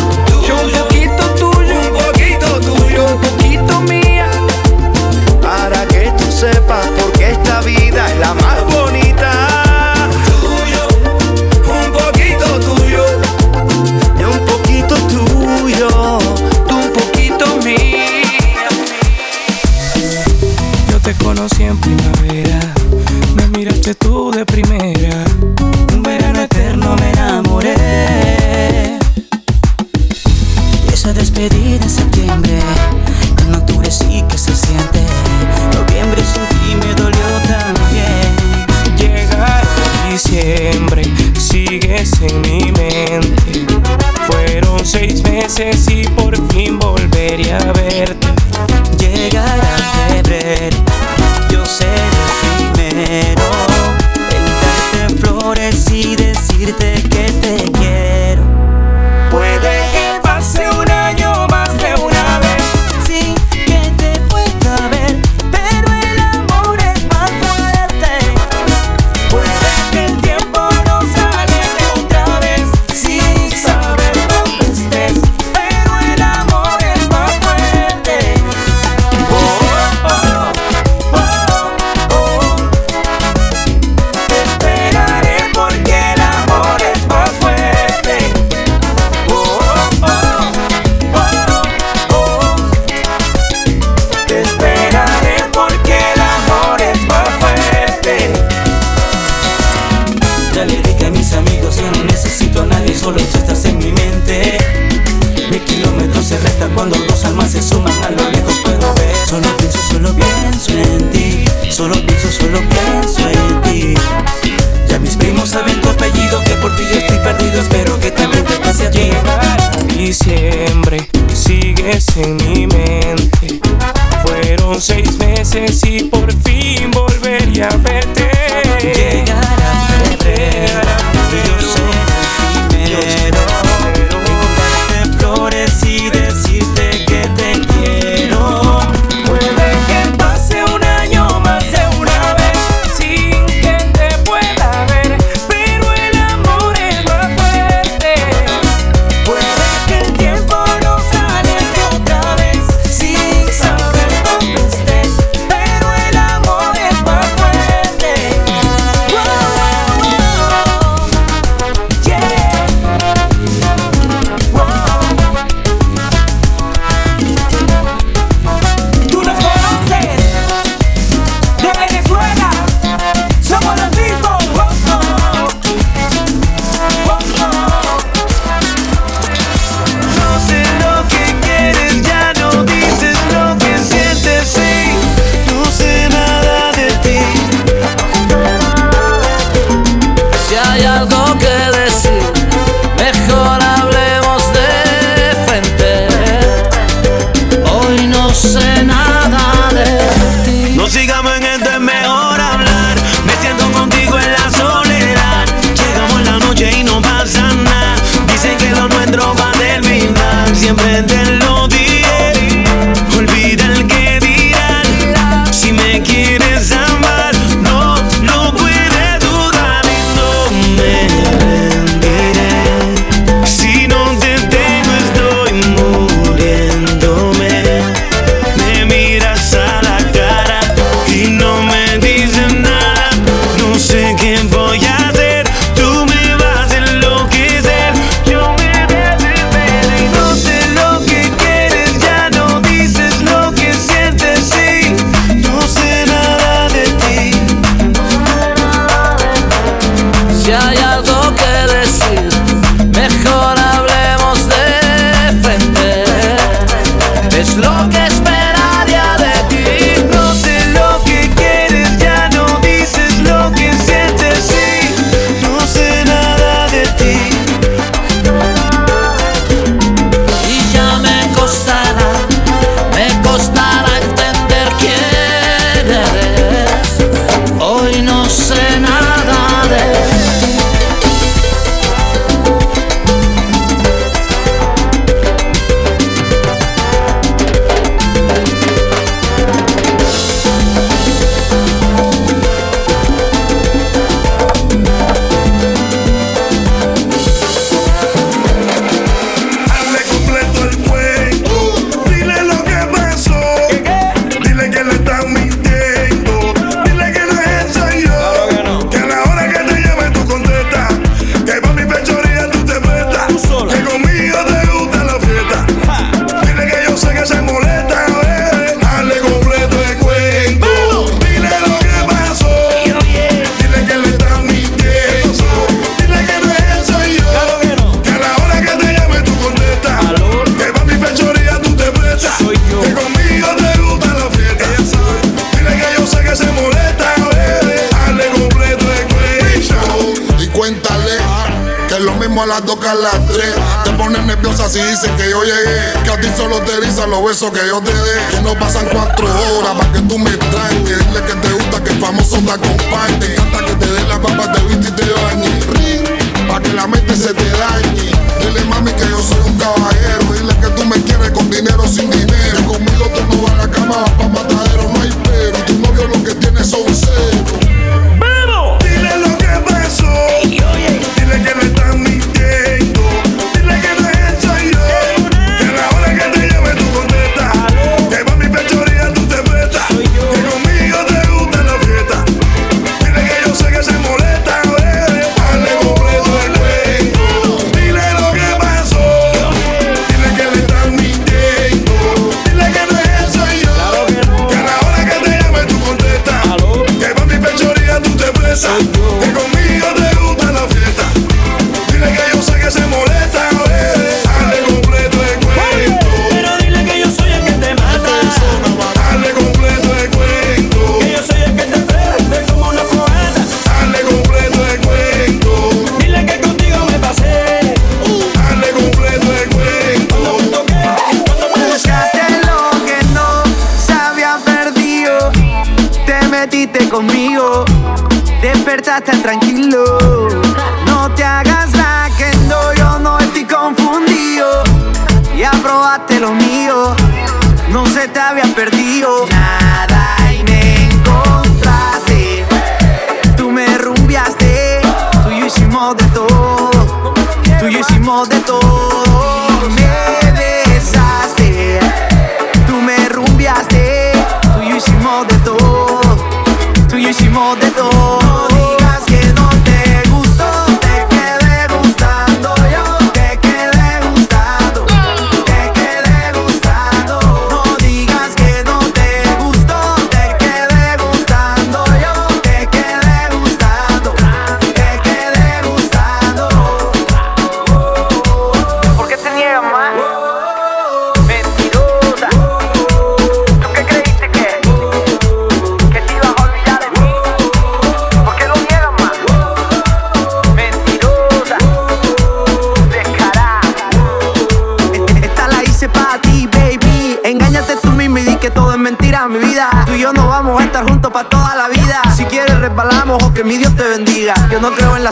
[347.35, 347.94] Besos que yo te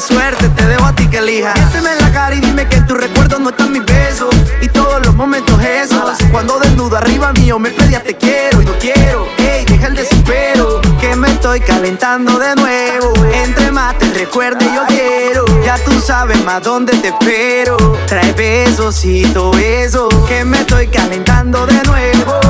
[0.03, 1.55] suerte, te debo a ti que elija.
[1.55, 4.35] Méteme en la cara y dime que en tus recuerdos no están mis besos.
[4.61, 6.19] Y todos los momentos esos.
[6.31, 9.27] Cuando desnudo arriba mío me pedías te quiero y no quiero.
[9.39, 13.13] Ey, deja el desespero, que me estoy calentando de nuevo.
[13.33, 15.45] Entre más te recuerde yo quiero.
[15.65, 17.77] Ya tú sabes más dónde te espero.
[18.07, 22.42] Trae besos y besosito, eso, que me estoy calentando de nuevo.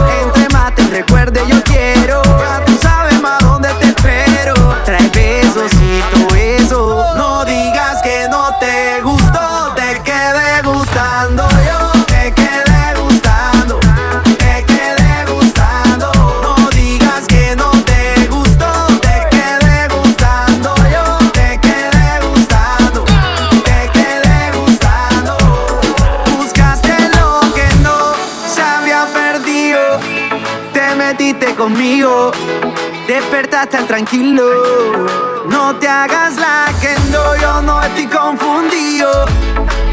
[34.12, 35.06] tranquilo.
[35.48, 39.08] No te hagas la que no, yo no estoy confundido.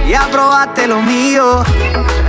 [0.07, 1.63] Ya probaste lo mío,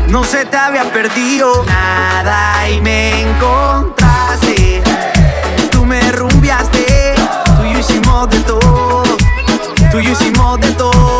[0.08, 4.82] no se te había perdido nada y me encontraste.
[5.70, 7.14] Tú me rumbiaste,
[7.56, 9.02] tú y yo hicimos de todo,
[9.90, 11.19] tú y yo hicimos de todo.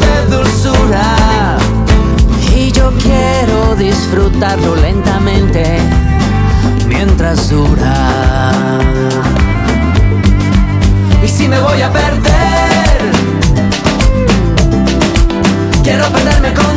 [2.55, 5.79] y yo quiero disfrutarlo lentamente
[6.87, 7.93] mientras dura.
[11.23, 13.11] Y si me voy a perder,
[15.83, 16.70] quiero perderme con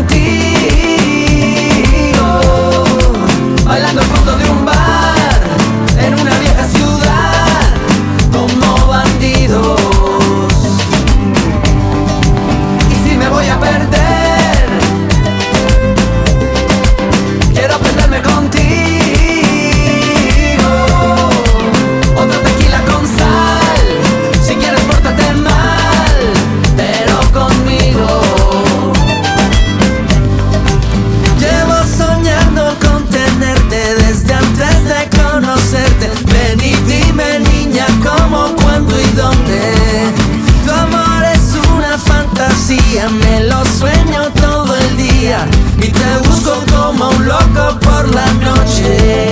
[48.85, 49.23] noche.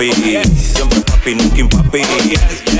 [0.00, 0.48] Rapi.
[0.56, 2.02] Siempre papi, nunca papi.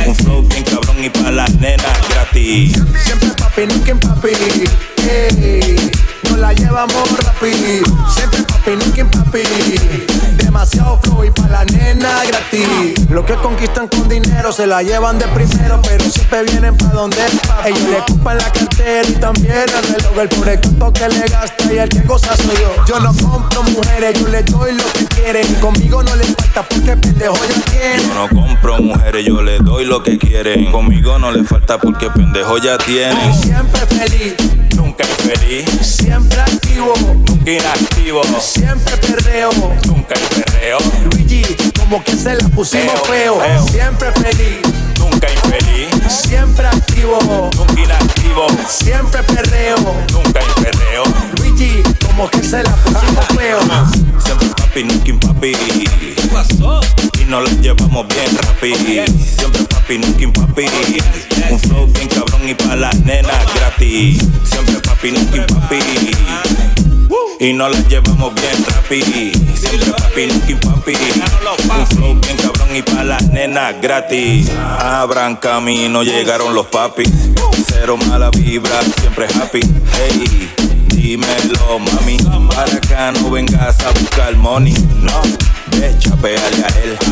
[0.07, 2.73] Un flow bien cabrón y pa' las nenas gratis.
[3.05, 4.31] Siempre papi, nunca papi.
[5.09, 6.00] Ey, nos
[6.41, 7.85] la llevamos rápido.
[8.09, 9.43] Siempre papi, nunca papi.
[10.37, 13.09] Demasiado flow y pa' la nena gratis.
[13.11, 17.25] Lo que conquistan con dinero se la llevan de primero, pero siempre vienen pa' donde
[17.25, 17.69] es papi.
[17.71, 20.19] Ellos le ocupan la cartera y también el reloj.
[20.19, 20.61] El pobre
[20.93, 22.85] que le gasta y el que goza soy yo.
[22.87, 25.55] Yo no compro mujeres, yo le doy lo que quieren.
[25.57, 28.03] Conmigo no le falta porque pendejo ya tiene.
[28.03, 30.73] Yo no compro mujeres, yo le doy lo que quieren.
[30.73, 33.35] Conmigo no le falta porque pendejo ya tienen.
[33.35, 34.35] Siempre feliz,
[35.01, 36.93] Nunca infeliz, siempre activo,
[37.27, 38.23] nunca inactivo.
[38.39, 39.51] siempre perreo.
[39.87, 41.43] Nunca perreo, Luigi,
[41.79, 43.45] como que se la pusimos Eo, feo.
[43.45, 43.67] eo.
[43.67, 44.61] Siempre feliz,
[45.01, 48.47] nunca infeliz, siempre activo, nunca inactivo.
[48.69, 49.77] siempre perreo.
[50.13, 51.05] Nunca hay perreo,
[51.39, 53.61] Luigi, como que se la pusimos feo.
[54.25, 55.53] siempre papi, nunca papi.
[55.53, 56.81] ¿Qué pasó?
[57.21, 58.75] Y nos la llevamos bien rapi.
[59.37, 60.67] Siempre papi, nunca papi.
[61.51, 64.19] Un flow bien cabrón y pa' las nenas gratis.
[64.45, 65.81] Siempre papi, nunca papi.
[67.39, 69.33] Y nos la llevamos bien rapi.
[69.55, 70.97] Siempre papi, nunca papi.
[71.79, 74.51] Un flow bien cabrón y pa' las nenas gratis.
[74.79, 77.11] Abran camino, llegaron los papis.
[77.67, 79.61] Cero mala vibra, siempre happy.
[79.93, 80.51] Hey.
[81.11, 82.19] Dímelo, mami,
[82.55, 85.23] para acá no vengas a buscar money, no,
[85.79, 86.65] ve chapearle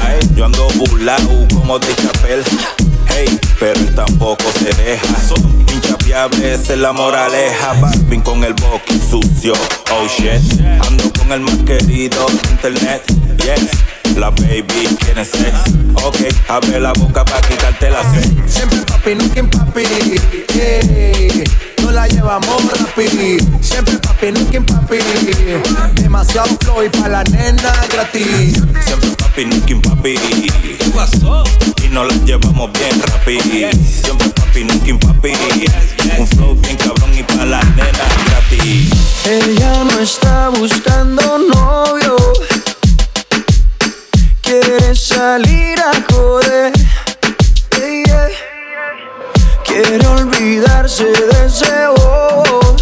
[0.03, 0.29] a él.
[0.37, 2.45] Yo ando burlao como de chapel,
[3.59, 5.07] pero él tampoco se deja.
[5.74, 9.53] Inchapeable es la moraleja, Barbie con el boqui sucio,
[9.93, 10.61] oh shit.
[10.86, 13.03] Ando con el más querido internet,
[13.39, 14.16] yes.
[14.16, 15.55] La baby quiere sex,
[16.05, 16.16] ok,
[16.49, 18.28] abre la boca para quitarte la sed.
[18.47, 19.82] Siempre papi, nunca papi.
[20.59, 21.45] Ey,
[21.89, 23.44] no la llevamos rápido.
[23.60, 24.98] Siempre papi, nunca papi.
[25.94, 28.55] Demasiado flow y pa' la nena gratis.
[28.85, 30.15] Siempre papi, nunca papi.
[30.78, 31.44] ¿Qué pasó?
[31.82, 33.70] Y nos la llevamos bien rápido.
[34.02, 35.32] Siempre papi, nunca papi.
[36.19, 38.90] Un flow bien cabrón y pa' las nenas gratis.
[39.24, 42.16] Ella no está buscando novio.
[44.43, 46.73] Quiere salir a joder.
[47.77, 48.48] Yeah, yeah.
[49.81, 52.75] Quiere olvidarse de ese bobo.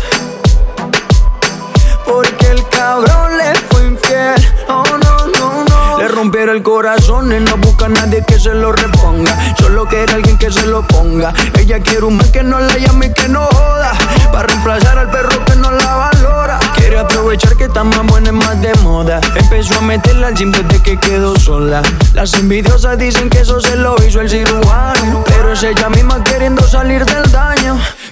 [2.06, 4.34] Porque el cabrón le fue infiel.
[4.66, 5.98] Oh no, no, no.
[5.98, 9.36] Le rompieron el corazón y no busca a nadie que se lo reponga.
[9.58, 11.34] Solo quiere alguien que se lo ponga.
[11.58, 13.92] Ella quiere un man que no la llame y que no joda.
[14.32, 16.58] Para reemplazar al perro que no la valora.
[16.86, 19.20] Quiere aprovechar que está más buena y más de moda.
[19.34, 21.82] Empezó a meterla al gym desde que quedó sola.
[22.14, 25.24] Las envidiosas dicen que eso se lo hizo el cirujano.
[25.26, 27.76] Pero es ella misma queriendo salir del daño.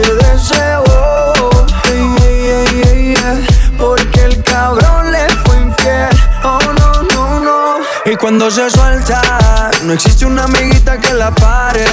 [0.00, 0.54] ese
[3.12, 3.40] yeah.
[3.78, 6.08] Porque el cabrón le fue infiel.
[6.42, 7.76] Oh no, no, no.
[8.04, 11.84] Y cuando se suelta, no existe una amiguita que la pare.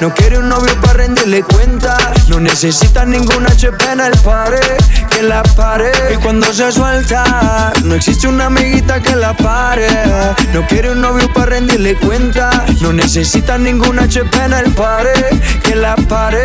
[0.00, 1.96] No quiere un novio para rendirle cuenta.
[2.28, 4.60] No necesita ninguna HP en el pare,
[5.10, 5.90] que la pare.
[6.12, 9.88] Y cuando se suelta, no existe una amiguita que la pare.
[10.52, 12.64] No quiere un novio para rendirle cuenta.
[12.80, 15.12] No necesita ninguna HP en el pare,
[15.62, 16.44] que la pare.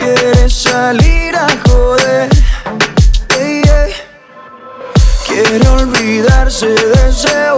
[0.00, 2.28] quiere salir a joder.
[3.38, 3.92] Ey, ey.
[5.26, 7.52] Quiere olvidarse de ese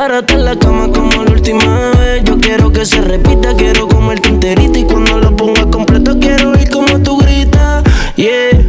[0.00, 2.24] barata en la cama como la última vez.
[2.24, 6.70] Yo quiero que se repita, quiero comerte enterita Y cuando lo ponga completo quiero oír
[6.70, 7.84] como tú gritas.
[8.16, 8.64] Yeah,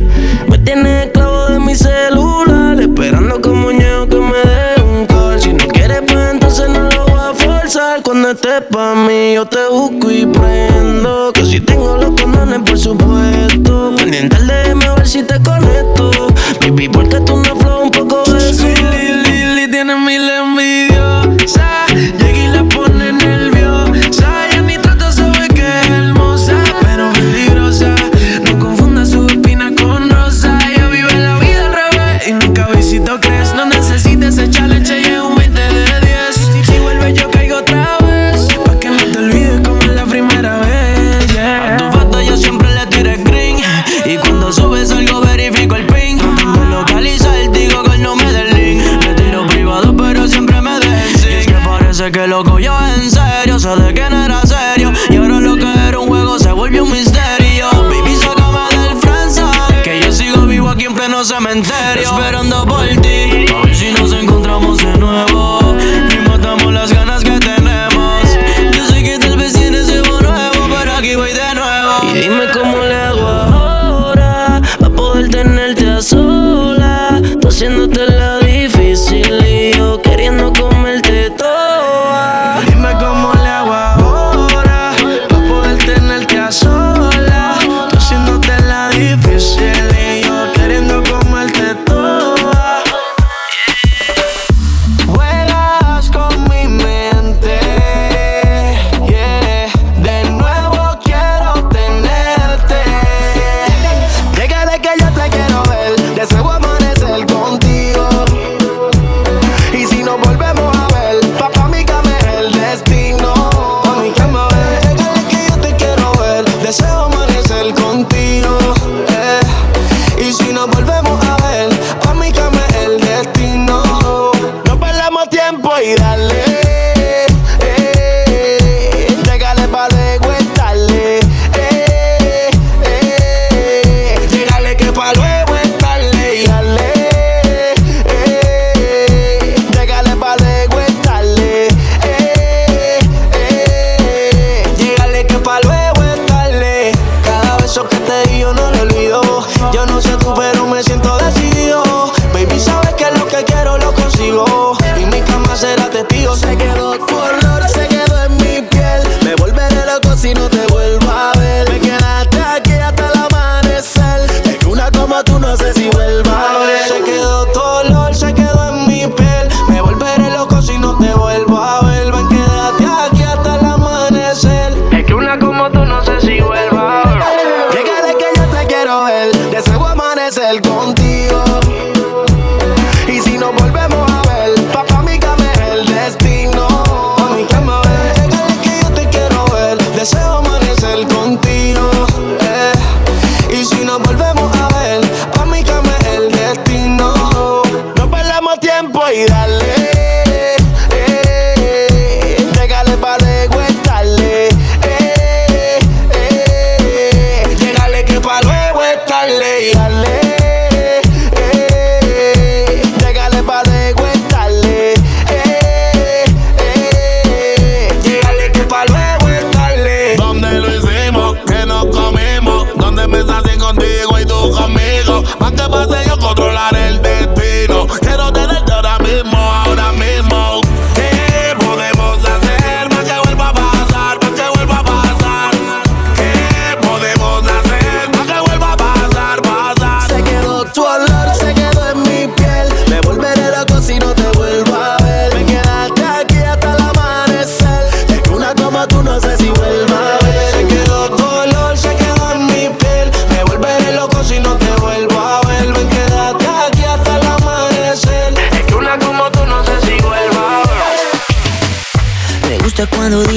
[0.49, 5.39] me tienes esclavo de mi celular Esperando como muñeco que me dé un call.
[5.41, 8.01] Si no quieres pues entonces no lo voy a forzar.
[8.01, 11.31] Cuando estés pa' mí yo te busco y prendo.
[11.31, 13.93] Que si tengo los condones por supuesto.
[13.95, 16.11] Pendiente al DM a ver si te conecto.
[16.59, 17.80] Baby, porque tú no flow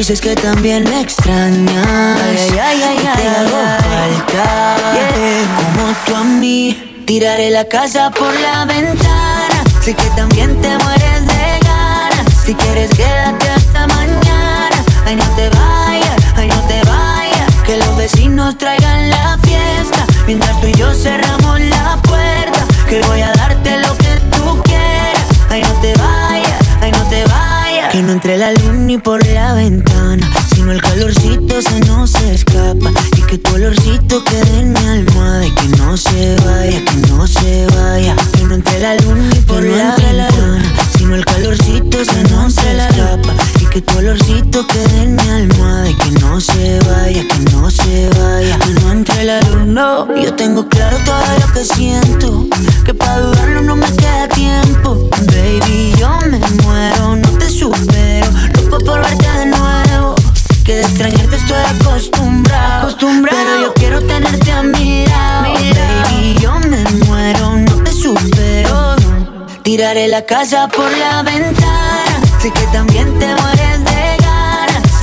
[0.06, 1.86] dices que también me extrañas.
[1.88, 4.12] Ay, ay, ay, Y ay, te ay, hago ay.
[4.26, 4.76] falta.
[5.56, 7.02] Como tú a mí.
[7.06, 9.64] Tiraré la casa por la ventana.
[9.80, 12.34] Sé que también te mueres de ganas.
[12.44, 14.76] Si quieres, quédate hasta mañana.
[15.06, 17.54] Ay, no te vayas, ay, no te vayas.
[17.64, 20.04] Que los vecinos traigan la fiesta.
[20.26, 22.66] Mientras tú y yo cerramos la puerta.
[22.90, 24.03] Que voy a darte lo que
[27.94, 30.28] Que no entre la luz ni por la ventana.
[30.52, 32.90] Sino el calorcito se nos escapa.
[33.16, 35.46] Y que tu olorcito quede en mi almohada.
[35.46, 38.16] Y que no se vaya, que no se vaya.
[38.32, 40.74] Que no entre la luz ni por la ventana.
[40.98, 43.32] Sino el calorcito se nos escapa.
[43.74, 45.90] Y que tu olorcito quede en mi almohada.
[45.90, 48.56] Y que no se vaya, que no se vaya.
[48.58, 50.14] Que no entre la luz, no.
[50.14, 52.46] Yo tengo claro todo lo que siento.
[52.84, 55.08] Que para dudarlo no me queda tiempo.
[55.26, 58.28] Baby, yo me muero, no te supero.
[58.54, 60.14] Loco por verte de nuevo.
[60.64, 62.96] Que de extrañarte estoy acostumbrado.
[62.98, 65.52] Pero yo quiero tenerte a mi lado.
[65.52, 68.94] Baby, yo me muero, no te supero.
[69.64, 72.04] Tiraré la casa por la ventana.
[72.44, 73.63] Sé que también te mueres de.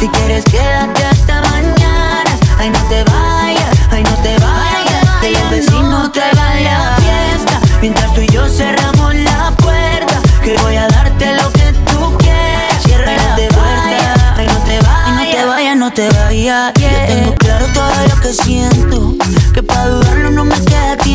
[0.01, 2.39] Si quieres, quédate hasta mañana.
[2.57, 5.21] Ay, no te vayas, ay, no te vayas.
[5.21, 7.59] Que los vecinos traigan la fiesta.
[7.81, 10.19] Mientras tú y yo cerramos la puerta.
[10.43, 12.81] Que voy a darte lo que tú quieras.
[12.83, 14.33] Cierra la puerta.
[14.37, 16.73] Ay, no te vayas, no te vayas, no te vayas.
[16.79, 19.13] Yo tengo claro todo lo que siento.
[19.53, 21.10] Que para dudarlo no me queda tiempo.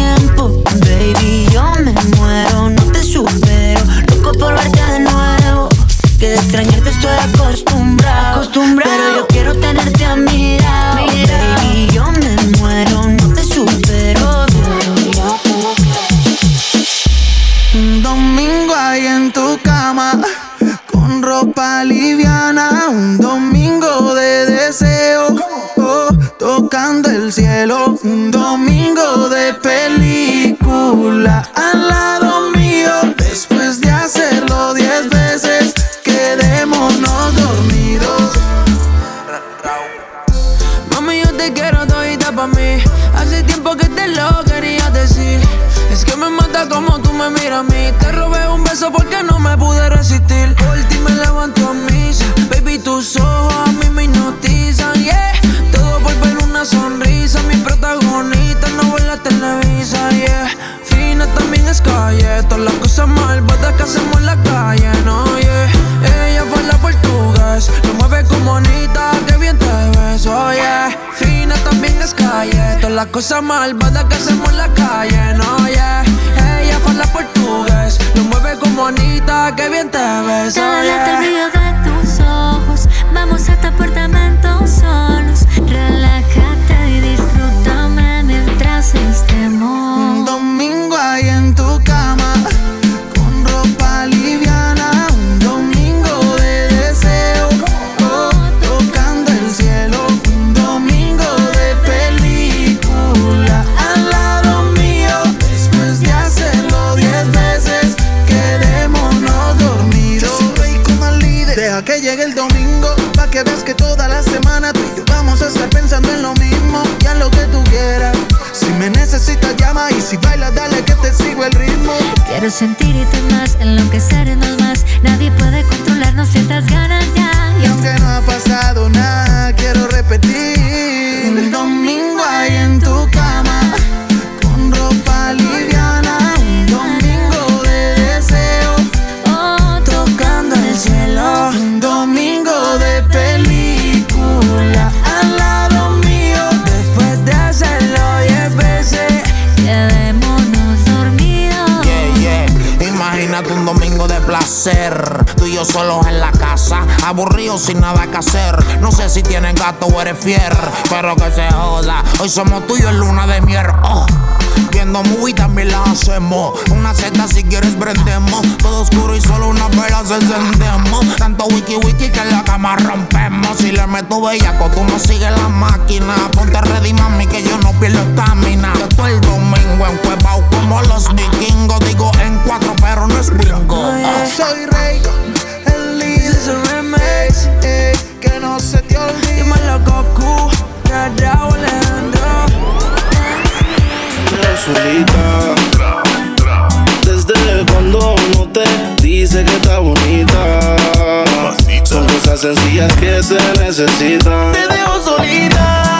[202.54, 204.52] Sencillas que se necesitan.
[204.52, 205.98] Te dejo solita.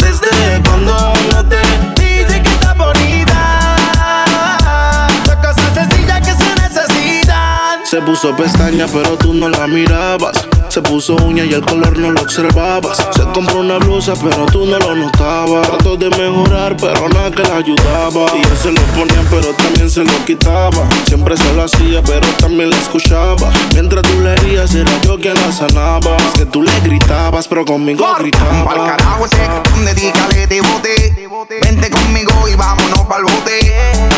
[0.00, 1.60] Desde cuando uno te
[2.02, 3.76] Dice que está bonita.
[5.24, 7.86] Son cosas sencillas que se necesitan.
[7.86, 10.48] Se puso pestaña, pero tú no la mirabas.
[10.78, 12.98] Se puso uña y el color no lo observabas.
[13.12, 15.66] Se compró una blusa, pero tú no lo notabas.
[15.66, 18.26] Trató de mejorar, pero nada que la ayudaba.
[18.36, 20.88] Y él se lo ponía, pero también se lo quitaba.
[21.08, 23.50] Siempre se lo hacía, pero también la escuchaba.
[23.74, 26.16] Mientras tú le herías, era yo quien la sanaba.
[26.16, 28.86] Es que tú le gritabas, pero conmigo Pa'l gritaba.
[28.86, 29.48] carajo ese
[29.84, 31.28] dedícale de bote.
[31.60, 33.74] Vente conmigo y vámonos pa'l bote.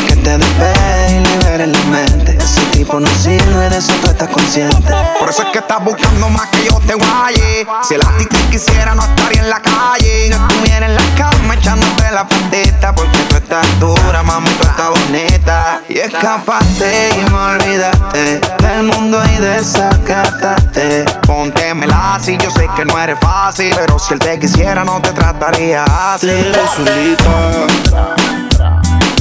[0.08, 2.38] Que te despegue y libere la mente.
[2.80, 4.90] Tipo no sirve, de eso tú estás consciente.
[5.18, 7.66] Por eso es que estás buscando más que yo te guaye.
[7.86, 10.30] Si el ti quisiera, no estaría en la calle.
[10.30, 14.88] Yo estuviera en la cama echándote la patita Porque tú estás dura, mami, tú estás
[14.88, 22.86] bonita Y escapaste y me olvidaste Del mundo y desacataste Póntemela si yo sé que
[22.86, 23.74] no eres fácil.
[23.76, 26.26] Pero si él te quisiera, no te trataría así.
[26.26, 28.29] Te solita.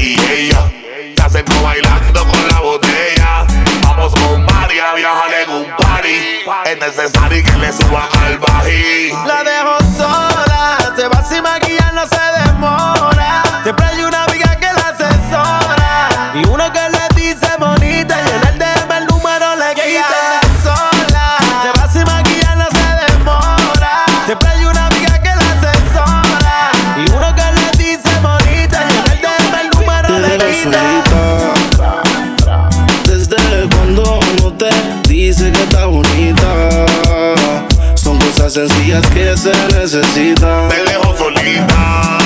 [0.00, 0.70] y ella
[1.16, 3.46] se acercó bailando con la botella.
[3.82, 6.40] Vamos con María viajar en un party.
[6.64, 9.12] Es necesario que le suban al bají.
[9.26, 13.19] La dejo sola, se va sin maquillar, no se demora.
[38.50, 40.68] Cosas sencillas que se necesitan.
[40.70, 42.18] Te dejo solita.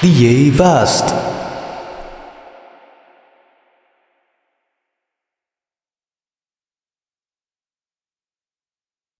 [0.00, 1.21] DJ Vast.